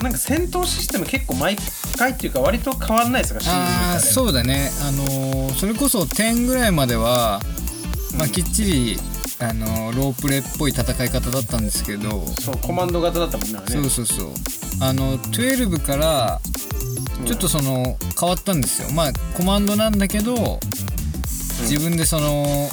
[0.03, 1.57] なんか戦闘システム結構毎
[1.99, 4.71] 回っていうか割と変わんないですかあそうだね。
[4.83, 7.41] あのーそれこそ10ぐらいまでは、
[8.17, 8.31] まあ、うん。
[8.31, 8.97] きっちり、
[9.41, 14.29] あのーロープレっぽい戦い方だったんですけど、そうコマンド型だったもんねそうそうそう。
[14.81, 16.41] あの12から
[17.27, 18.91] ちょっとその変わったんですよ。
[18.93, 20.61] まあコマンドなんだけど
[21.63, 22.69] 自分でその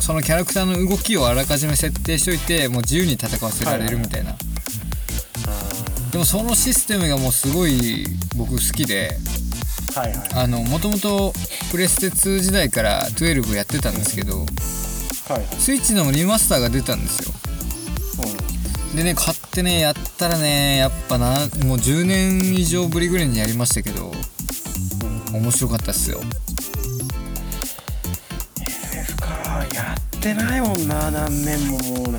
[0.00, 4.36] そのキャラクターの動きをあらかじめ設定しといてもう自由に戦わせられるみたいな、
[6.12, 9.16] でもそのシステムがもうすごい僕好きで
[9.94, 10.18] はいはい。
[10.18, 11.32] はいあのもともと
[11.70, 14.46] プレステ2時代から12やってたんですけどはい
[15.58, 17.34] スイッチのリマスターが出たんですよ。
[18.92, 21.30] うでね買ってねやったらねやっぱな
[21.64, 24.12] もう10年以上ぶりぐらいにやりましたけど
[25.32, 26.20] 面白かったっすよ。
[28.60, 29.66] FF か。
[29.74, 32.18] やってないもんな何年ももうな。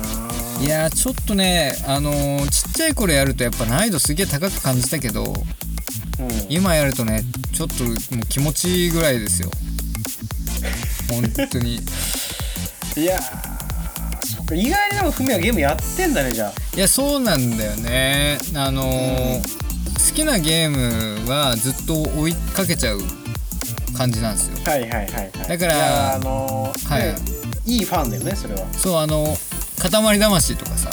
[0.60, 5.34] いやーちょっとねあのーちゃい頃やるとやっぱ難易度すげえ高く感じたけどうん。
[6.48, 9.50] 今やるとねちょっともう気持ちいいぐらいですよ。
[11.10, 11.76] 本当に。
[12.96, 18.38] いやーそっか意外にでもふみはゲームやってんだねじゃいやそうなんだよね。
[18.54, 23.00] あのー好きなゲームはずっと追いかけちゃう
[23.96, 24.58] 感じなんですよ。
[24.66, 25.32] あはいはいはいはい。
[25.48, 27.02] だからあのーはい。
[27.08, 27.14] ね
[27.66, 28.60] いいファンだよねそれは。
[28.76, 29.36] そうあの
[29.78, 30.90] 塊魂とかさ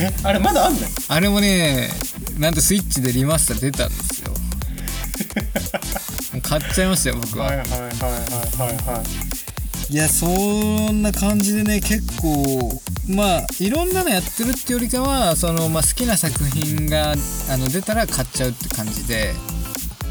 [0.00, 0.78] えあれまだあんの？
[1.08, 1.90] あれもね
[2.38, 4.32] なんとスイッチでリマスター出たんですよ。
[6.32, 7.96] もう買っちゃいましたよ僕は、はいはいはいはいは
[8.72, 8.76] い。
[8.96, 9.06] はい
[9.92, 17.16] いやそんな感じでね結構まあいろんなのやってるってよりかはその、まあ、好きな作品が
[17.48, 19.34] あの出たら買っちゃうって感じで。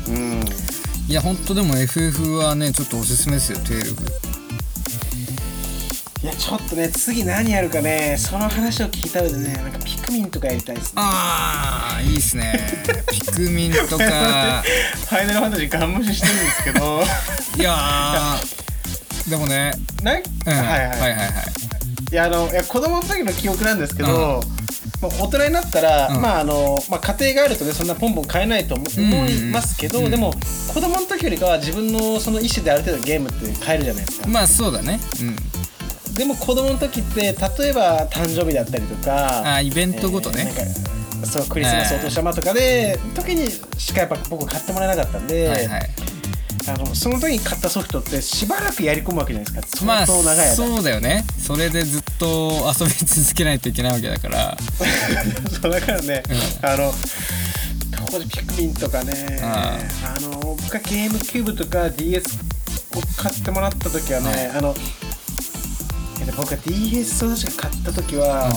[0.10, 0.44] うん。
[1.08, 3.96] いやほんとでも FF はねちょっとおすすめですよ12
[6.22, 10.94] いやちょっとね次何やるかねその話を聞いた上でねなんかピクミンとかやりたいですね。
[10.98, 12.60] ああいいっすね。
[13.10, 13.98] ピクミンとか。
[13.98, 17.04] ファイナルファンタジーガン無視してるんですけど。
[17.58, 19.72] いやーでもね。
[20.04, 20.22] なんうん。
[20.52, 21.00] はいはい、はい。
[21.00, 21.30] はいはい
[22.12, 22.16] い。
[22.16, 24.44] やあのいや子供の時の記憶なんですけど、
[25.02, 26.22] まあ、大人になったら、うん。
[26.22, 28.86] まああのまあ、家庭があるとねそんなポンポン買えないと思
[29.30, 30.12] いますけど、うん。
[30.12, 30.34] でも
[30.68, 35.00] 子供の時よりかは自分のその意思である程度ゲームって買えるじゃないですか、まあそうだね。
[35.22, 35.59] うん
[36.20, 37.34] でも子供の時って例え
[37.74, 45.90] ば誕生日だったりとかあーイベントごとね、えーそうクリスマスお年玉とかで、時にしかやっぱ僕買ってもらえなかったんで、はいはい。
[46.70, 49.86] あのその時に買ったソフトってしばらくやり込むわけじゃないですか。
[49.86, 51.26] まあ相当長い間、そうだよね。
[51.38, 54.58] それでずっと遊び続けないといけないわけだから。
[55.62, 56.24] そうだからね、
[56.62, 56.94] うあの
[58.08, 59.40] 当時ピクミンとかね。
[59.42, 59.78] あ
[60.16, 62.38] あの僕がゲームキューブとか DS
[62.96, 64.48] を買ってもらった時はね、はい。
[64.58, 64.76] あの
[66.20, 68.52] えっと僕が DS を確か買った時は、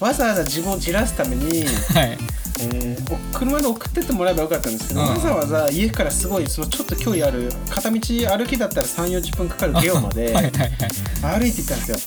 [0.00, 2.18] わざわざ自分をじらすために、 はい。
[2.62, 5.08] えーお車で送ってってもらえばよかったんですけど、うん。
[5.08, 11.98] わざわざ家からすごいそのちょっと距離ある片道歩きだったら3 4 0分かかるゲオまではいはいはい歩いて行ったんですよ。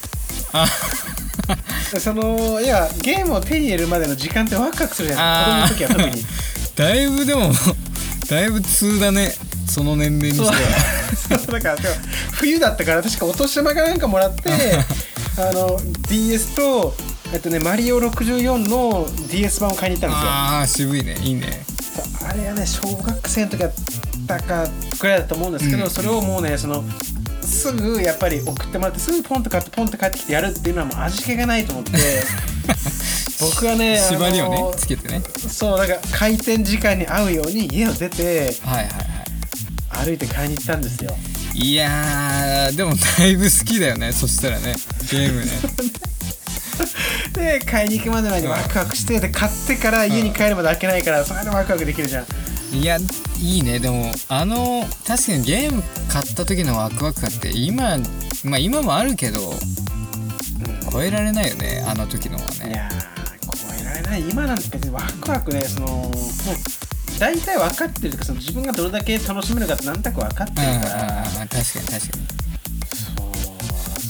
[2.00, 5.88] そのいやゲームを手に入れるまでの時間ってワクワクするじゃないですか。
[5.88, 6.26] 子供の時は特に。
[6.76, 7.52] だいぶでも
[8.30, 9.34] だいぶ通だね
[9.74, 10.54] その年齢にしては。
[11.38, 11.52] そう。
[11.60, 11.96] だからでも
[12.34, 14.52] 冬だったから確かお年玉かなんかもらって
[15.38, 16.96] あの DS と
[17.34, 20.30] えっとねマリオ64の DS 版を買いに行ったんですよ。
[20.30, 21.18] ああ渋いね。
[21.24, 21.66] いいね。
[22.30, 23.72] あれはね小学生の時だっ
[24.28, 24.68] たか
[25.00, 25.90] くらいだと思うんですけど、うん。
[25.90, 26.84] それをもうねその
[27.42, 31.92] すぐやっぱり送ってもらってすぐポンと買ってポンと帰ってきてやるっていうのはもう味気がないと思って。
[33.42, 35.24] 僕はね縛りをねつけてね。
[35.52, 39.23] そうなんか開店時間に合うように家を出てはいはいは
[40.04, 41.16] 歩いて買いに行ったんですよ。
[41.56, 44.74] いいやーでもだいぶ好きだよねそしたらね
[45.12, 45.52] ゲームね。
[47.34, 52.26] で買いに行くまでの間にワクワクしてで買ってから家に帰るまで開けないからそれでワクワクできるじゃん。
[52.76, 52.98] いや
[53.40, 57.98] いいねでもあの確かにゲーム買った時のワクワク感って今
[58.44, 59.54] まあ今もあるけど
[60.92, 64.22] 超えられないよねあの時のはいねやー超えられない。
[64.22, 66.14] 今なんて別にワクワクねそのもう
[67.24, 72.28] 大体分かってるとかその自分がどれだけ楽しめるかって何となく分かってるから、うん確かに確かに。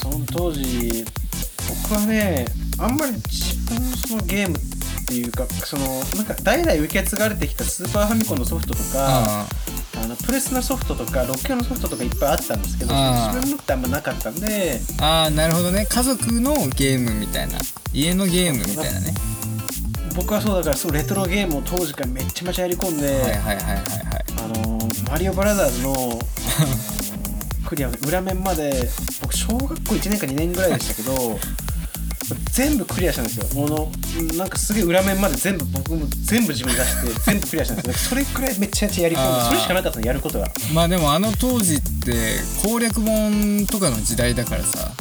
[0.01, 0.11] そう。
[0.11, 1.05] その当時
[1.85, 2.45] 僕はね
[2.79, 5.85] あんまり自分のそのゲームっていうかその
[6.15, 9.47] なんか代々受け継がれてきたスーパーファミコンのソフトとかあ
[10.03, 14.79] あのプレスのソフトとかロッキョのソフトとかいっぱいあったんですけど自分のってあんまなかったんで。
[14.99, 15.85] ああなるほどね。
[15.85, 17.59] 家族のゲームみたいな。
[17.93, 19.13] 家のゲームみたいなね
[20.15, 23.83] 僕はそうだからそうレトロゲームを当時からめっちゃめちゃやり込んで、はいはいはいはいはい。
[24.37, 26.23] あのーマリオブラザーズの、あのー
[27.67, 28.87] クリア裏面まで
[29.21, 31.39] 僕小学校1年か2年ぐらいでしたけど
[32.53, 33.45] 全部クリアしたんですよ。
[33.53, 33.91] もの
[34.37, 37.93] なんかすげえ裏面まで全部僕も全部自分で出して 全部クリアしたんですよ。
[38.09, 40.49] それくらいめっちゃやり込んでそれしかなかったのやることが。
[40.73, 44.91] まあでもあの当時って攻略本とかの時代だからさ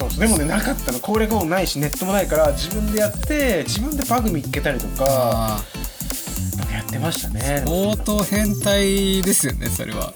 [0.00, 0.20] そうそう。
[0.20, 0.98] でもねなかったの。
[1.00, 5.60] 攻略もないしネットもないから自分でやって自分でバグ見つけたりとか
[6.72, 7.62] やってましたね。
[7.66, 10.12] 相当変態ですよねそれは。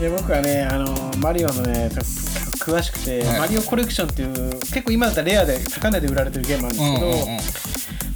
[0.00, 1.90] いや僕はねあのマリオのね
[2.58, 3.40] 詳しくて、はい。
[3.40, 7.40] マリオコレクションっていう結構今だったらレアで高値で売られてるゲームなんですけど、うんうんうん。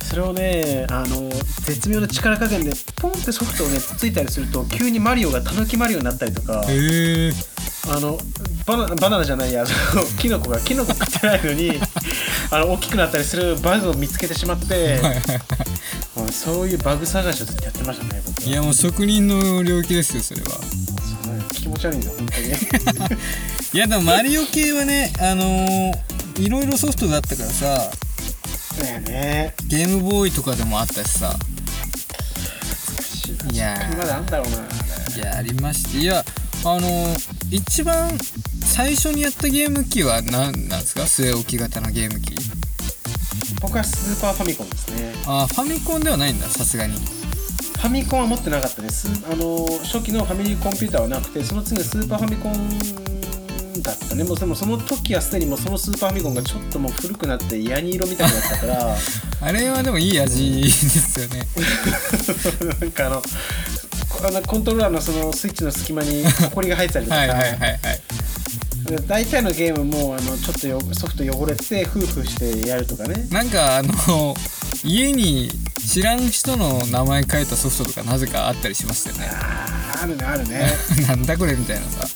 [0.05, 1.29] それをねあの
[1.65, 7.33] 絶妙な力加減でポンってソフトをねついたりすると急にマリオがタヌキマリオになったりとかへえ
[7.89, 8.19] あの
[8.67, 9.65] バナバナナじゃないや
[10.19, 11.81] キノコがキノコ食ってないのに
[12.51, 15.01] あの大きくなったりするバグを見つけてしまって
[16.17, 20.49] うんそういうバグ探しをずっとやってましたね僕いやもう職人の領域ですよそれは。
[21.53, 22.49] 気持ち悪いんですよ本当に。
[23.75, 27.91] いやでもマリオ系はねあのーいろいろソフトがあったからさ
[28.79, 29.55] だよね。
[29.65, 31.35] ゲームボーイとかでもあったしさ。
[33.51, 33.57] い。
[33.57, 35.23] やあんだろうなあれ。
[35.23, 36.23] いやありましていや
[36.69, 38.11] あのー一番
[38.65, 40.33] 最初にやったゲーム機は何
[40.69, 41.03] なんですか？
[41.03, 42.35] 据え置き型のゲーム機。
[43.63, 45.15] 僕はスーパーファミコンですね。
[45.27, 46.95] あーファミコンではないんださすがに。
[46.97, 49.09] ファミコンは持ってなかったです。
[49.31, 54.25] あの初期のファミリーコンピューターはなくてその次のスーパーファミコンだったね。
[54.25, 58.97] もうでもその時はすでにもうそのスーパーファミコンがちょっともう古くなってヤニ色みたいになったから。
[59.41, 61.47] あれはでもいい味ですよね。
[62.81, 63.29] なんかあのこ
[64.25, 67.19] あのコントローラーのそのスイッチの隙間にホコリが入ってたりとか。
[67.19, 67.79] はいはいはいはい。
[68.87, 73.27] で大体のゲームもあのちょっとよソフト汚れてフーフーしてやるとかね。
[73.31, 74.37] なんかあの
[74.85, 75.51] 家に
[75.87, 79.29] 知らん人の名前書いたソフトとかなぜかあったりしましたよね。
[79.31, 80.73] あるねあるね。
[81.09, 82.09] なんだこれみたいなさ。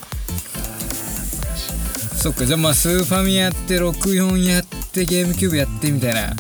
[2.23, 6.35] そっかじゃあまあスーファミやって64やってゲームキューブやってみたいな。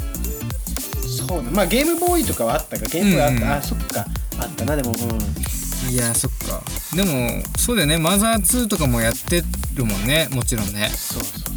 [1.09, 1.51] そうだ。
[1.51, 2.87] まあゲームボーイとかはあったか。
[2.87, 3.53] ゲームボーイあった、うんうん。
[3.53, 4.01] あそっか。
[4.03, 4.20] あ
[4.51, 5.91] ったなでもうん。
[5.91, 6.63] いやそっか。
[6.95, 7.99] でもそうだよね。
[7.99, 9.43] マザー2とかもやって
[9.75, 10.29] るもんね。
[10.33, 10.89] もちろんね。
[10.95, 11.55] そうそう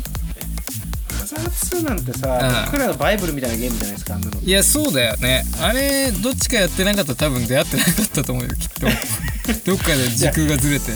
[1.19, 2.65] マザー2なんてさ、うん。
[2.65, 5.43] 僕らのバイブルみたいなゲームじゃないですかあんなのいやそうだよね。
[5.61, 8.87] あれどっちかやってなかったら多分出会ってなかったと思うよきっと。
[9.65, 10.91] どっかで時空がずれて。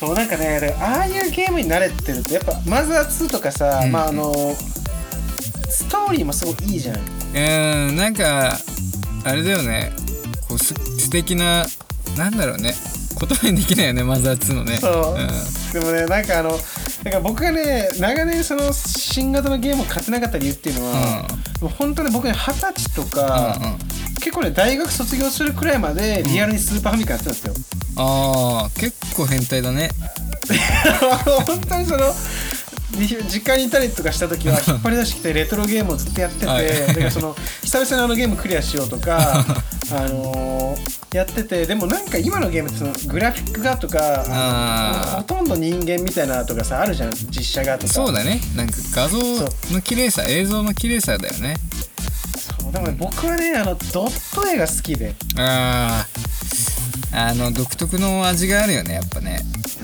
[0.00, 4.54] そうなんかねああいうゲームに慣れてるとやっぱマザー2とかさ、うんまああの
[5.70, 8.58] ストーリーもすごいいいじゃんうんなんか
[9.24, 9.92] あれだよね
[10.54, 11.66] こうす素敵な
[12.16, 12.74] なんだろうね。
[13.18, 14.76] 言葉にできないよねマザー2のね。
[14.76, 21.26] そう、でもねなんかあのだから僕がね長年その新型のゲームを買ってなかった理由っていうのは、
[21.60, 23.78] もう本当に僕ね二十歳とか、うんうん。
[24.20, 27.54] 結構ね大学卒業するくらいまでリアルにスーパーファミコンやってたんですよ、
[27.96, 29.90] ああ結構変態だね。
[31.46, 32.14] 本当にその
[33.28, 36.68] 実家にいたりとかした時は引っ張り出してきてレトロゲームをずっとやってて、はい。
[36.68, 39.44] だからその久々にあのゲームクリアしようとか
[39.92, 44.24] あのーやっててでもなんか今のゲームってそのグラフィックがとか
[45.16, 47.92] ほとんど人間みたいなとかさあるじゃん実写がとか。
[47.92, 48.40] そうだね。
[48.56, 49.18] なんか画像
[49.72, 51.54] の綺麗さ映像の綺麗さだよね。
[52.60, 55.14] そうでもね僕はねあのドット絵が好きで。
[55.38, 56.04] あ
[57.12, 59.38] ああの独特の味があるよねやっぱね。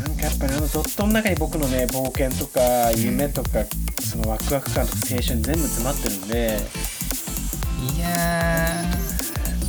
[0.05, 3.51] なんかやっぱりあのドットの中に僕のね冒険とか夢とか、
[4.01, 6.59] そのワクワク感とか青春全部詰まってるんで。
[7.97, 8.83] いや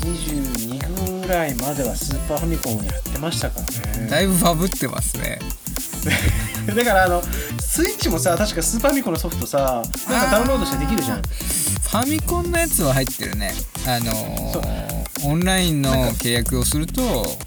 [0.01, 4.07] 22ぐらいまではスーパーファミコンをやってましたからね。
[4.07, 5.39] ーだいぶバブってますね。
[6.75, 7.23] だからあの
[7.59, 11.21] スイッチもさ確かスーパーファミコンのソフトさなんかダウンロードしてできるじゃん。
[11.21, 13.53] ファミコンのやつは入ってるね。
[13.85, 17.37] あのーオンラインの契約をすると、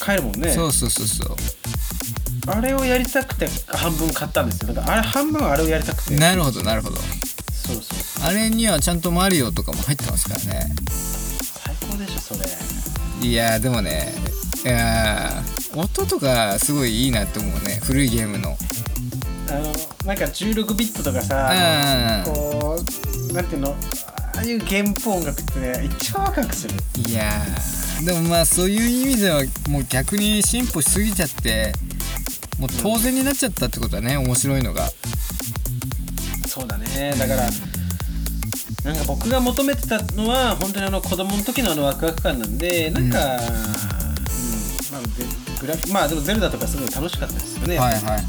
[0.00, 0.52] 買えるもんね。
[0.52, 1.36] そうそうそうそう。
[2.46, 4.74] あれをやりたくて半分買ったんですよ。
[4.74, 6.16] だからあれ半分はあれをやりたくて。
[6.16, 6.96] なるほどなるほど。
[6.96, 8.26] そうそう。
[8.26, 10.74] あれにはちゃんとマリオとかも入ってますからね
[12.18, 13.28] しょそれ。
[13.28, 14.12] いやーでもね
[14.64, 18.56] いやー音とかすごいいいなって思うね古いゲームの。
[19.50, 19.64] あの
[20.06, 22.78] なんか16ビットとかさうんこ
[23.30, 23.76] うなんていうの
[24.36, 26.74] ああいうゲーム音楽ってね一番ワクワクする。
[27.08, 31.72] いやーでもまあそういう意味ではもう逆に進歩しすぎちゃって
[32.58, 34.90] もう当然になっちゃったってことだね面白いのが。
[36.46, 37.14] そうだね。
[37.18, 37.50] だから
[38.84, 43.38] なんか僕が求めてたのは本当にあの子供の時のあのワクワク感なんでなんか、うん
[44.92, 45.24] まあ、で
[45.60, 48.22] グラフまあでもゼルダとかすごい楽しかったですよね、はいはいはい。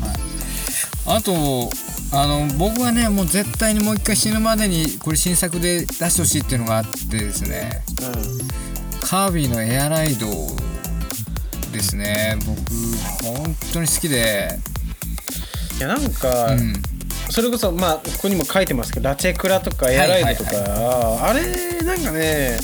[1.07, 1.69] あと
[2.13, 7.83] あの僕はねもう絶対にもう一回死ぬまでにこれ新作で出してほしいっていうのがあってですね。
[9.01, 10.27] カービィのエアライド
[11.73, 12.37] ですね。
[12.45, 12.57] 僕
[13.37, 14.57] 本当に好きで。
[15.77, 16.94] いやなんか、うん
[17.35, 22.57] それこそまあここにも書いてますけどラチェクラとかエアライドとか、あれなんかね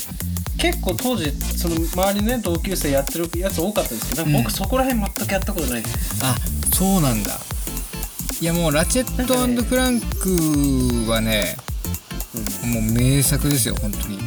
[0.57, 5.83] 結構当時その周りね同級生やってるやつ多かったですけど僕そこら辺全くやったことない、
[6.23, 6.37] あ
[6.73, 7.31] そうなんだ。
[8.39, 11.57] いやもうラチェットクランクはね
[12.63, 14.19] もう名作ですよ本当に。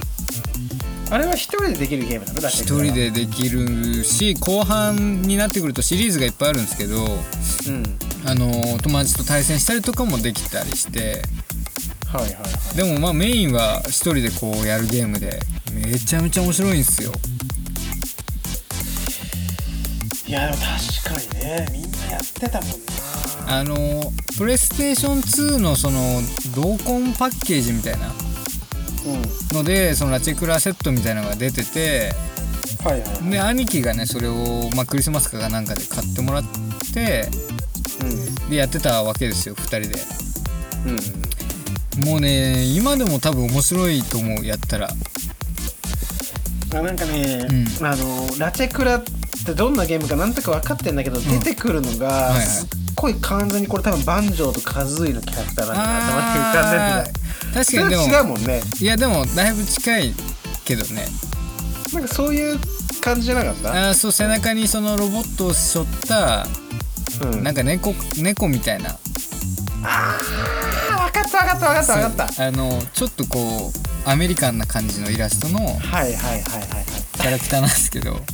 [1.11, 11.23] あれは一人でできるゲームなのラチ一人でできるし後半になってくるとシリーズがいっぱいあるんですけどうんあの友達と対戦したりとかもできたりして。
[12.11, 12.41] はいはいは
[12.73, 12.77] い。
[12.77, 15.41] でもまあメインは一人でこうやるゲームで
[15.73, 17.13] めちゃめちゃ面白いんですよ。
[20.27, 22.77] いやでも確かにねみんなやってたもんな。
[23.47, 26.23] あのプレイステーション2のその
[26.55, 28.07] 同梱パッケージみたいな。
[28.07, 29.59] うん。
[29.59, 32.13] のでそのラチェクラセットみたいなのが出てて。
[32.85, 33.31] はいはいはい。
[33.31, 36.45] で兄貴がねそれを、まあ、クリスマスかなんかで買ってもらっ
[36.93, 37.29] て
[38.51, 39.97] でやってたわけですよ2人で。
[40.87, 40.91] うん。
[40.91, 41.25] うん
[42.05, 44.89] もうね今でも多分面白いと思うやったら。
[46.75, 47.87] あなんかね、うん。
[47.87, 49.05] あのラチェクラっ
[49.47, 52.47] てどんなゲームかなんとなく分かってんだけど、出てくるのが、はいはい。
[52.47, 57.15] すっごい完全にこれ多分バンジョーとカズーイのキャラクターなんだな頭に浮かんでる
[57.55, 58.61] 確かにでもは違うもんね。
[58.81, 60.15] いやでもだいぶ近い
[60.65, 61.07] けどね。
[61.93, 62.59] なんかそういう
[63.01, 63.71] 感じじゃなかった？
[63.71, 66.45] あーそう背中にそのロボットを背負った
[67.23, 67.43] うん。
[67.43, 68.99] なんか猫猫みたいな。
[69.87, 72.47] あー分かった分かった分かった分かった。
[72.47, 73.73] あのちょっとこ
[74.07, 76.41] うアメリカンな感じのイラストのはいはいはいはいはい。
[77.13, 78.21] キャラクターなんですけど。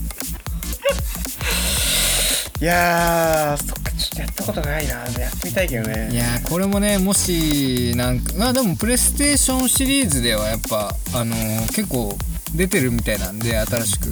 [2.60, 4.92] いやーそっかちょっとやったことないな。
[4.94, 12.16] やってみたいけどいねやーこれもねもしなんかまあでもプレイステーションシリーズではやっぱあのー結構
[12.54, 14.08] 出てるみたいなんで新しく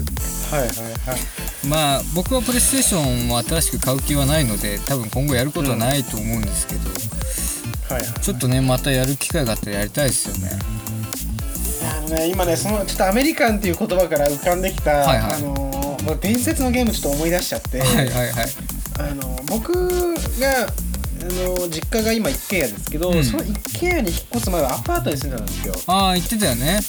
[0.50, 1.66] はいはいはい。
[1.68, 6.90] まあ僕はプレイステーションを新しく買う気はないので多分今後やることはないと思うんですけど、
[7.94, 8.20] はいはい。
[8.20, 10.58] ちょっとねまたやる機会があったらやりたいですよね。
[11.90, 15.34] あのね今ねそのちょっとアメリカンっていう言葉から浮かんできた、はいはい。
[15.34, 15.68] あのー
[16.22, 18.28] 伝説のゲームちょっと思い出しちゃって、はいはいはい。
[18.98, 19.74] あの僕
[20.40, 20.66] があ
[21.58, 23.22] の実家が今一軒家ですけど、うん。
[23.24, 25.74] その一軒家に引っ越す前はアパートに住んでたんですよ。
[25.86, 26.80] ああ言ってたよね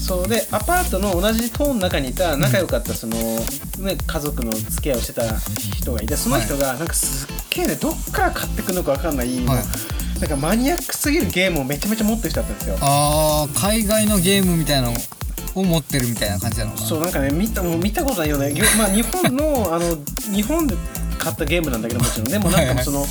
[0.00, 5.22] そうでアパートの同じ棟の中にいた仲良かったその、ね、家族の付き合いをしてた
[5.76, 10.20] 人がいてその人がなんかすっげえねどっから買ってくるのか分かんない、はい。
[10.20, 12.78] なんかマニアックすぎるゲームをめちゃめちゃ持ってる人だったんですよ。
[12.80, 14.94] ああ海外のゲームみたいなの
[15.54, 16.86] を持ってるみたいな感じなのかな。
[16.86, 19.96] そうなんかね見たもう見たことないような、ぎょまあ、日本のあの
[20.32, 20.76] 日本で
[21.18, 23.06] 買ったゲームなんだけどもちろんでもなんかその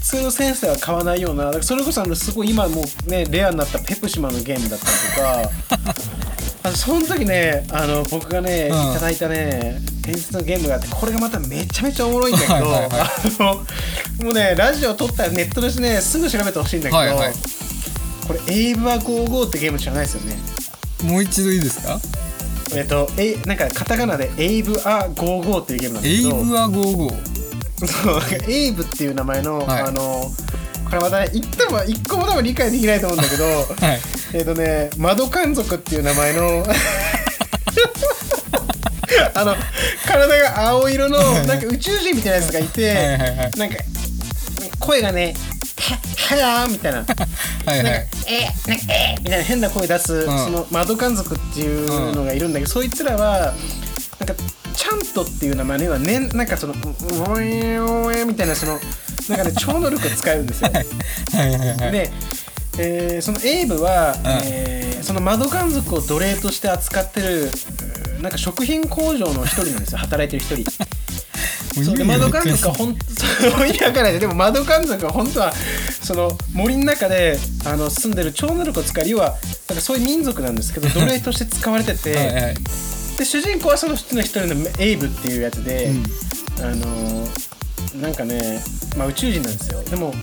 [0.00, 5.94] 普通のセンスでは買わないようなそれこそあのすごい今もうねレアになったペプシマのゲームだったりとか
[6.62, 8.90] あのその時ねあの僕がね、うん。
[8.90, 12.54] いただいたね伝説のゲームがあってこれがまためちゃめちゃおもろいんだけど
[14.24, 17.34] もうねラジオ撮ったらネットでねすぐ調べてほしいんだけど、はいはい。
[18.26, 20.36] これ「エイブは55」ってゲーム知らないですよね。
[21.04, 22.00] もう一度いいですか？
[22.74, 26.36] えっと、えなんかカタカナで「エイブア55」っていうゲームなんですけど。
[26.36, 27.39] エイブは55
[27.86, 29.82] そうエイブっていう名前の、はい。
[29.82, 30.30] あの
[30.84, 33.44] これまたね言っても一個も多分理解できないと思うんだけど
[33.86, 34.00] はい。
[34.34, 36.64] えっとね窓観族っていう名前の
[39.34, 39.56] あの
[40.06, 43.76] 体が青色のなんか宇宙人みたいなやつがいてはいなんか
[44.78, 45.34] 声がね
[45.80, 45.98] 「は
[46.34, 46.98] はやー」みたいな。
[46.98, 47.04] は
[47.76, 47.84] いはい。
[47.84, 50.26] なんかえなんかえみたいな 変な声出す、ん。
[50.26, 53.54] その窓観族っていうのがいるんだけど、そいつらは
[54.18, 54.34] なんか
[54.90, 56.74] チャントっていう名前のはねなんかその
[57.30, 58.78] 「おえおえ」みたいなその
[59.28, 60.70] なんかね 超能力を使えるんですよ。
[60.70, 62.10] で、
[62.78, 67.50] えーそのエイブは、えーその窓観族を奴隷として扱ってる
[68.20, 69.98] なんか食品工場の一人なんですよ。
[69.98, 71.82] 働いてる一人。
[71.82, 71.96] そう。
[71.96, 74.20] で窓観族は本当そう意味わからない。
[74.20, 75.54] でも窓観族は本当は
[76.02, 79.36] その森の中であの住んでる超能力を使う要は
[79.68, 82.54] なんかそういう民族なんですけど奴隷として使われてて、はいはい
[83.20, 85.90] で主人公はそのうちの一人のエイブっていうやつで、
[86.58, 87.28] あの
[88.00, 88.62] なんかね、
[88.96, 89.82] まあ、宇宙人なんですよ。
[89.82, 90.14] でも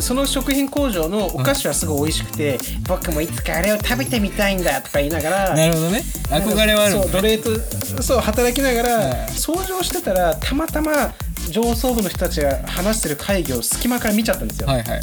[0.00, 2.58] その食品工場のお菓子はすごい美味しくて、
[2.88, 6.02] 僕もいつかあれを食べてみたいんだとか言いながらなるほどね。
[6.28, 9.08] 憧れはあるんそう奴隷とそう働きながら、はい。
[9.28, 11.14] 掃除をしてたらたまたま
[11.52, 15.00] 上層部の人たちが話してる会議を隙間から見ちゃったんですよ、はいはい。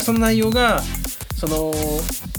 [0.00, 0.82] その内容が
[1.36, 1.72] その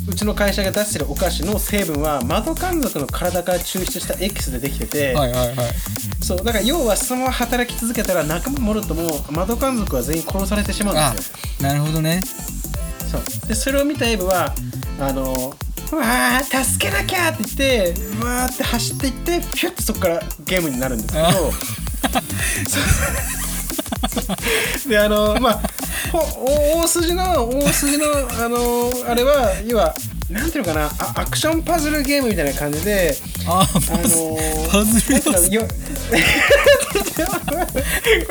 [0.08, 5.56] うちの会社が出してるお菓子の成分はマドカン族の体から抽出したエキスでできてて、はいはいはい。
[6.22, 11.38] そうだから要はそのまま働き続けたら仲間もろともマドカン族は全員殺されてしまうんあですよ。
[11.68, 12.22] なるほどね。
[13.12, 13.47] そう。
[13.47, 14.54] でそれを見たエブは
[14.99, 15.56] あの
[15.91, 21.54] うわー助けなきゃって言ってうわーって走っていってピュッてそこからゲームになるんですけど。
[24.89, 25.62] であのまあ
[26.20, 29.93] 大筋の大筋のあのあれは要は
[30.30, 33.16] なんていうのかなあアクションパズルゲームみたいな感じで
[33.47, 34.20] ああパのズ
[34.72, 34.84] パ
[35.39, 35.68] ズルこ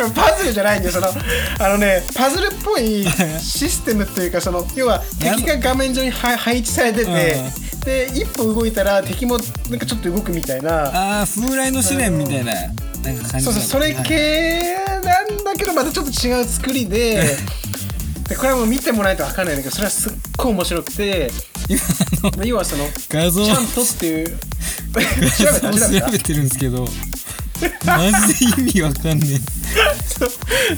[0.02, 3.04] れパズルじゃないんでそのあのねパズルっぽい
[3.40, 7.36] システムというかその要は敵が画面上には配置されてて
[7.84, 9.38] で一歩動いたら敵も
[9.70, 17.36] なんかちょっと動くみたいなああ風来の試練みたいななんか感じそうそうそれ系なんだけどまたちょっと違う作りで
[18.32, 21.30] でこれはもう見てもらえないと分かんないんだけどそれはすっごい面白くて
[22.44, 24.34] 要はその画像ちゃんとっていう調
[25.52, 26.86] べた調べてるんですけど
[27.86, 29.38] マジで意味わかんね
[30.18, 30.30] そう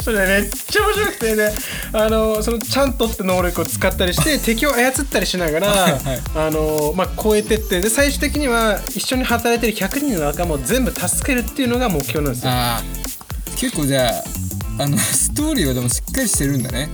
[0.02, 1.52] それめっちゃ面白くてね。
[1.92, 6.00] あのそのちゃんとって能力を使ったりして 敵を操ったりしながら、はいはい
[6.34, 12.52] あのまあ、超えてってで最終的には一緒に働いてる100人の仲間を全部助けるっていうのが目標なんですよ。
[13.57, 16.88] 結構じゃああのストーリーはでもしっかりしてるんだね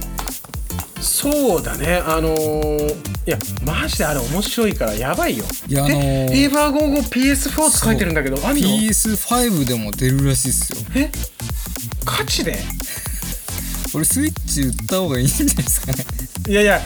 [1.01, 2.03] そうだね。
[2.07, 5.44] あのーいやマジであれ面白いからやばいよ。
[5.68, 10.78] いやあのーえエーバー55 PS4 って書いてるんだけどあんの？PS5 でも出るらしいっすよ。
[10.94, 11.11] え？
[12.05, 12.59] ガチで？
[13.94, 16.05] 俺スイッチ売った方がいいんじゃないですかね。
[16.48, 16.80] いやいや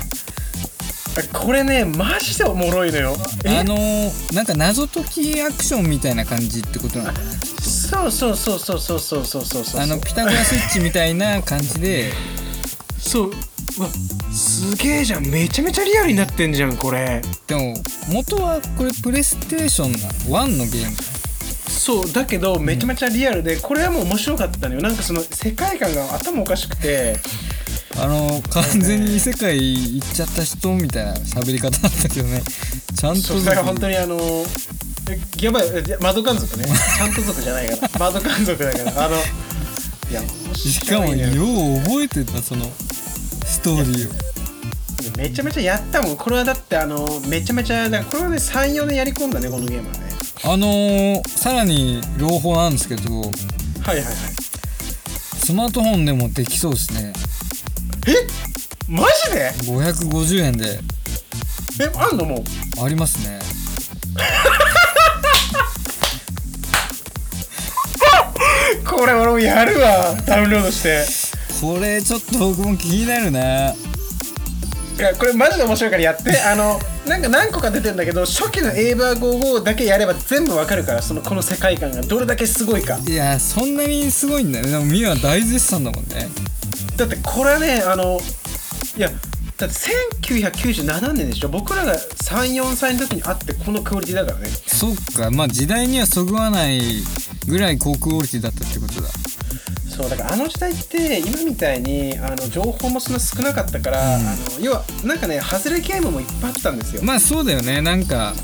[1.32, 3.16] これねマジでおもろいのよ。
[3.44, 3.58] え？
[3.58, 7.18] あのー、なんか謎解きアクションみたいな感じってことなの？
[7.60, 9.80] そうそうそうそうそうそうそうそうそう。
[9.80, 12.12] あのピタゴラスイッチみたいな感じで。
[12.98, 13.32] そう
[13.78, 13.88] うわ
[14.32, 15.26] すげえじゃん。
[15.26, 17.22] めちゃめちゃリアルになってんじゃんこれ。
[17.46, 17.74] でも
[18.08, 20.96] 元はこれプレイステーションな1のゲーム。
[21.68, 24.80] そうだけどめちゃめちゃリアルでこれはもう面白かったのよ。
[24.80, 27.16] なんかその世界観が頭おかしくて。
[27.96, 32.42] あの完全に異世界行っちゃった人みたいな喋り方だったけどね。
[32.96, 34.18] ちゃんとそうだから本当にあの
[35.08, 36.64] えやばいえマドカン族ね。
[36.64, 37.90] ちゃんと族じゃないから。
[38.00, 39.06] マドカン族だから。
[39.06, 39.16] あの
[40.10, 41.44] いや面しかもよ
[41.76, 42.93] う覚えてたそのス
[43.64, 44.12] トーリーを
[45.16, 46.16] めちゃめちゃやったもん。
[46.18, 50.04] これはだってあのめちゃめちゃだこれはね34年やり込んだねこのゲームはね。
[50.44, 53.20] あのー、さらに朗報なんですけど。
[53.20, 54.04] はいはいはい。
[55.46, 57.14] スマートフォンでもできそうですね。
[58.06, 58.12] え？
[58.86, 60.78] マジで？550円で。
[61.80, 62.44] えあんのも
[62.78, 62.84] う？
[62.84, 63.38] ありますね。
[68.84, 70.14] これ俺もやるわ。
[70.26, 71.06] ダウンロードして
[71.64, 76.38] これちょっと僕も気になるないやこれマジで面白いからやって。
[76.44, 82.02] あのなんか何個か出てんだけど初期のエーバー55だけやれば全部わかるからそのこの世界観が。
[82.02, 82.98] どれだけすごいか。
[83.08, 84.70] いやそんなにすごいんだね。
[84.70, 86.28] でもミワ大絶賛だもんね。
[86.96, 88.20] だってこれはねあの
[88.98, 89.10] いや
[89.56, 89.74] だって
[90.20, 91.48] 1997年でしょ。
[91.48, 94.50] 僕らが34歳の時にあってこのクオリティだからね。
[94.66, 95.30] そっか。
[95.30, 96.82] まあ時代にはそぐわない
[97.48, 99.08] ぐらい高クオリティだったってことだ
[99.96, 104.26] そうだからあの時代って今みたいにあの情報もそんな少なかったから、うん。
[104.26, 107.80] あの要はなんかね外れゲームもいっぱいあったんですよ、まあそうだよね。
[107.80, 108.34] なんか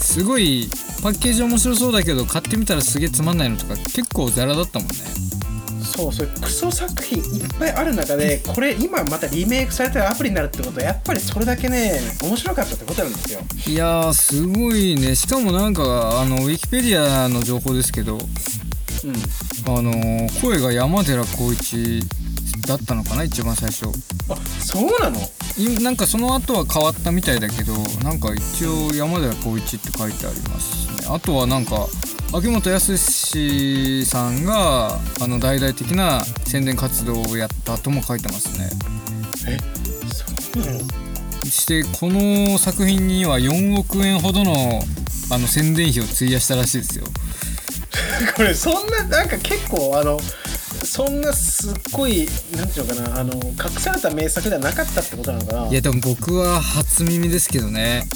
[0.00, 0.68] すごい
[1.02, 4.94] パッケージ面白そうだけど買ってみたらすげえつまんないのとか結構ザラだったもんね。
[5.84, 13.40] そうそうクソ作品いっぱいある中でこれ今またリメイクされたアプリになるってことはやっぱりそれだけね面白かったってことなんですよ。
[13.66, 15.16] いやーすごいね。
[15.16, 18.20] しかもなんかあのウィキペディアの情報ですけどうん
[19.66, 22.02] あのー声が山寺宏一
[22.66, 23.86] だったのかな一番最初。
[24.28, 25.18] あそうなの？
[25.56, 27.72] いなんかその後は変わったみたいだけど
[28.04, 31.08] なんか一応山寺宏一って書いてありますね。
[31.08, 31.86] あとはなんか
[32.32, 32.96] 秋元康
[34.04, 38.68] さんがあの大々的な宣伝活動をやったとも書いてますね。
[39.48, 39.58] え
[40.12, 40.80] そうなの？
[41.44, 44.82] そしてこの作品には4億円ほどの
[45.30, 47.06] あの宣伝費を費やしたらしいですよ
[48.36, 50.20] これそんななんか結構あの
[50.84, 55.68] そんなすっごいなんていうのかなあの隠された名作ではなかったってことなのかな。
[55.68, 58.06] いやでも僕は初耳ですけどね。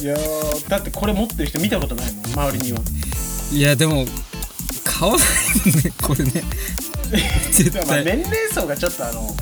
[0.00, 2.80] いやーだってこれ持ってる人見たことないもん周りには。
[3.52, 4.06] いやでも
[4.84, 6.44] 買わないよねこれね。
[7.52, 9.34] 絶まあ対年齢層がちょっとあの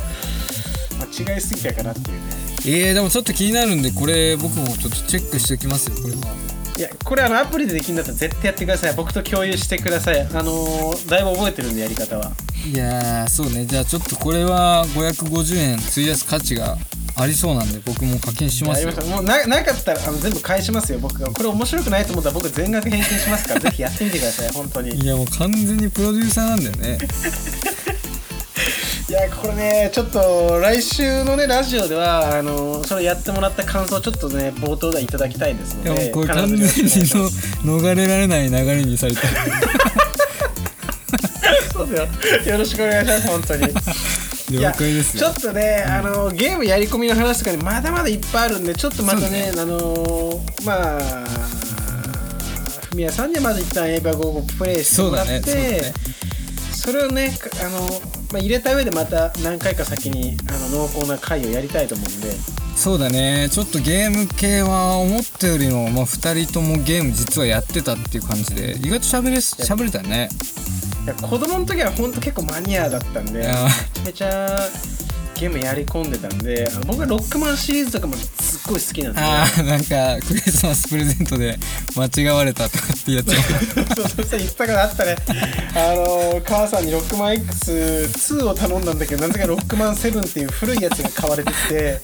[1.15, 2.23] 間違いすぎたかなっていうね。
[2.65, 6.21] えー、でもちょっと気になるんでこれ僕もちょっとチェックしておきますよこれは。
[6.21, 6.52] い
[6.83, 8.95] やこれあのアプリでできるんだったら絶対やってください。
[8.95, 10.21] 僕と共有してください。
[10.21, 12.33] あのーだいぶ覚えてるんでやり方は。
[12.67, 13.65] いやーそうね。
[13.67, 16.77] じゃあちょっとこれは550円費やす価値が
[17.17, 18.93] ありそうなんで僕も課金しますよ。
[19.07, 20.99] もうななかったらあの全部返しますよ。
[20.99, 21.29] 僕が。
[21.31, 23.61] これ面白くないと思ったら僕全額返金しますから。
[23.61, 24.51] ぜひやってみてください。
[24.53, 24.95] 本当に。
[24.95, 26.99] いやもう完全にプロデューサーなんだよね
[29.13, 39.21] いやこれねちょっと来週のねラジオではあのそれやってもらった感想をちょっとね冒頭でいただきたいですのでいやもうこれ完全にの逃れられない流れにされた。
[41.75, 42.09] そうだよ。
[42.47, 43.69] よろしくお願いします本当に。
[44.59, 49.53] 了解ですちょっとね、あのゲームやり込みの話とかにまだまだいっぱいあるんでちょっとまたねね。
[49.59, 51.01] あのまあ
[52.89, 55.93] ふみやさんにはまず一旦エヴァゴープレイしてもらって
[56.83, 57.81] そ,、れをねあの、
[58.33, 62.33] まあ、入れた上でまた何回か先にあの濃厚な回をやりたいと思うんで。
[62.77, 63.49] そうだね。
[63.51, 70.29] ちょっとゲーム系は思ったよりも、まあ、2人ともゲーム実はやってたっていう感じで意外としゃべれしゃべれたね。
[71.05, 73.69] いや子供の時は本当結構マニアだったんでめちゃ
[74.07, 74.69] めちゃ
[75.43, 81.59] ゲームやり込んでたんで僕はロックマンシリーズとかもすっごい好きなんでああなんかクリスマスプレゼントで
[81.97, 83.35] 間違われたとかってやつ。
[83.97, 85.17] そうそうそう言ったからあったね。
[85.75, 92.01] あの母さんにロックマン X2 を頼んだんだけどなぜかロックマン7っていう古いやつが買われてて。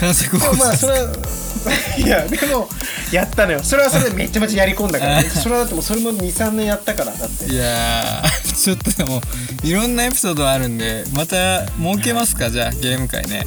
[0.00, 0.26] 完成
[0.56, 1.08] まあそれは
[1.98, 2.68] いやでも
[3.10, 3.60] やったのよ。
[3.64, 7.46] それはそれでめちゃめちゃやり込んだから、ね、それはだってもそれも23年やったからだって。
[7.46, 8.22] いや
[8.56, 9.20] ちょっとでも
[9.64, 12.50] いろんなエピソードあるんでまた設けますか？
[12.50, 13.44] じゃあゲーム会ね。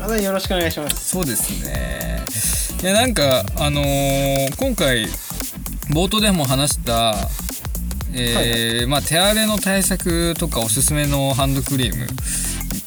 [0.00, 1.10] またよろしくお願いします。
[1.10, 2.24] そうですね。
[2.82, 5.06] いやなんかあのー、今回
[5.90, 7.14] 冒頭でも話した
[8.14, 12.06] えー、はいはい、まあ、手荒れの対策とかおすすめのハンドクリーム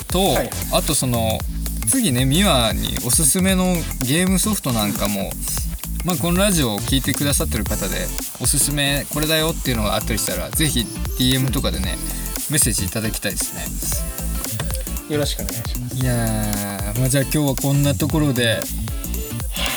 [0.08, 1.40] と、はいはい、あとその
[1.88, 3.66] 次ねミワにおすすめの
[4.08, 5.32] ゲームソフトなんかも、
[6.06, 8.08] まあ、このラジオを聴いてくださってる方で
[8.42, 10.82] おすすめこれだよっていうのがあったりしたら是非
[11.20, 11.98] DM とかでね
[12.50, 13.54] メッセージいただきたいです
[14.18, 14.21] ね
[15.12, 15.98] よろしくお願いします。
[15.98, 16.14] いや
[16.98, 18.62] まあ、じゃあ今日はこんなところで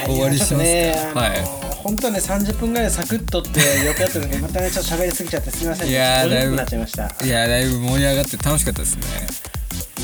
[0.07, 1.45] 終わりしますか、ね、はい。
[1.83, 5.89] 本当はね30分ぐらいサクッとってったんだけどまたねちょっと喋りすぎちゃってすみません。
[5.89, 7.13] いやだいぶなっちゃいました。
[7.25, 9.03] いやだいぶ盛り上がって楽しかったですね。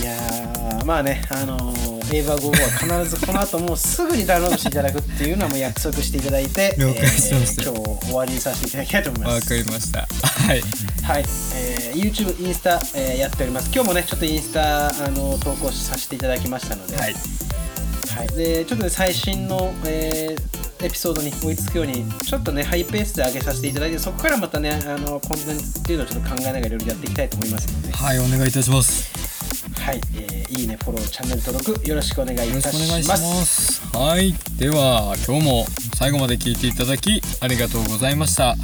[0.03, 0.50] いや
[0.85, 9.53] まあねあのー映画午後は必ずこの後もうすぐにダウンロードしていただくっていうのはもう約束していただいて、えー、今日終わりにさせていただきたいと思います。
[9.53, 10.01] わかりました。
[10.01, 10.61] はい、
[11.03, 11.25] はい。
[11.55, 13.71] えー、YouTube インスタ、えー、やっております。
[13.73, 27.93] 今日もねちょっとインスタあの投稿させていただきましたので、はい、はい、でちょっとね最新の、えー、エピソードに追いつくようにちょっとねハイペースで上げさせていただいてそこからまたねあのコンテンツっていうのをちょっと考えながらいろいろやっていきたいと思いますので。
[27.93, 29.40] はいお願いいたします
[29.81, 33.81] はい、えー、いいね、フォロー、チャンネル登録よろしくお願いいたします。
[33.97, 38.57] はい、では今日も最後まで聞いていただきありがとうございました。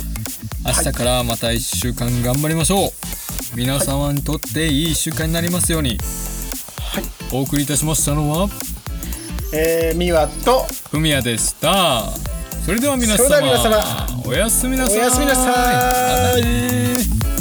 [0.64, 2.90] 明日からまた1週間頑張りましょう。
[3.56, 5.98] 皆様にとっていい1週間になりますように。
[6.78, 8.48] はい、お送りいたしましたのは、
[9.54, 12.04] えー、みわとふみやでした。
[12.64, 14.98] それでは皆様、皆様おやすみなさい。
[14.98, 17.35] おやすみなさい。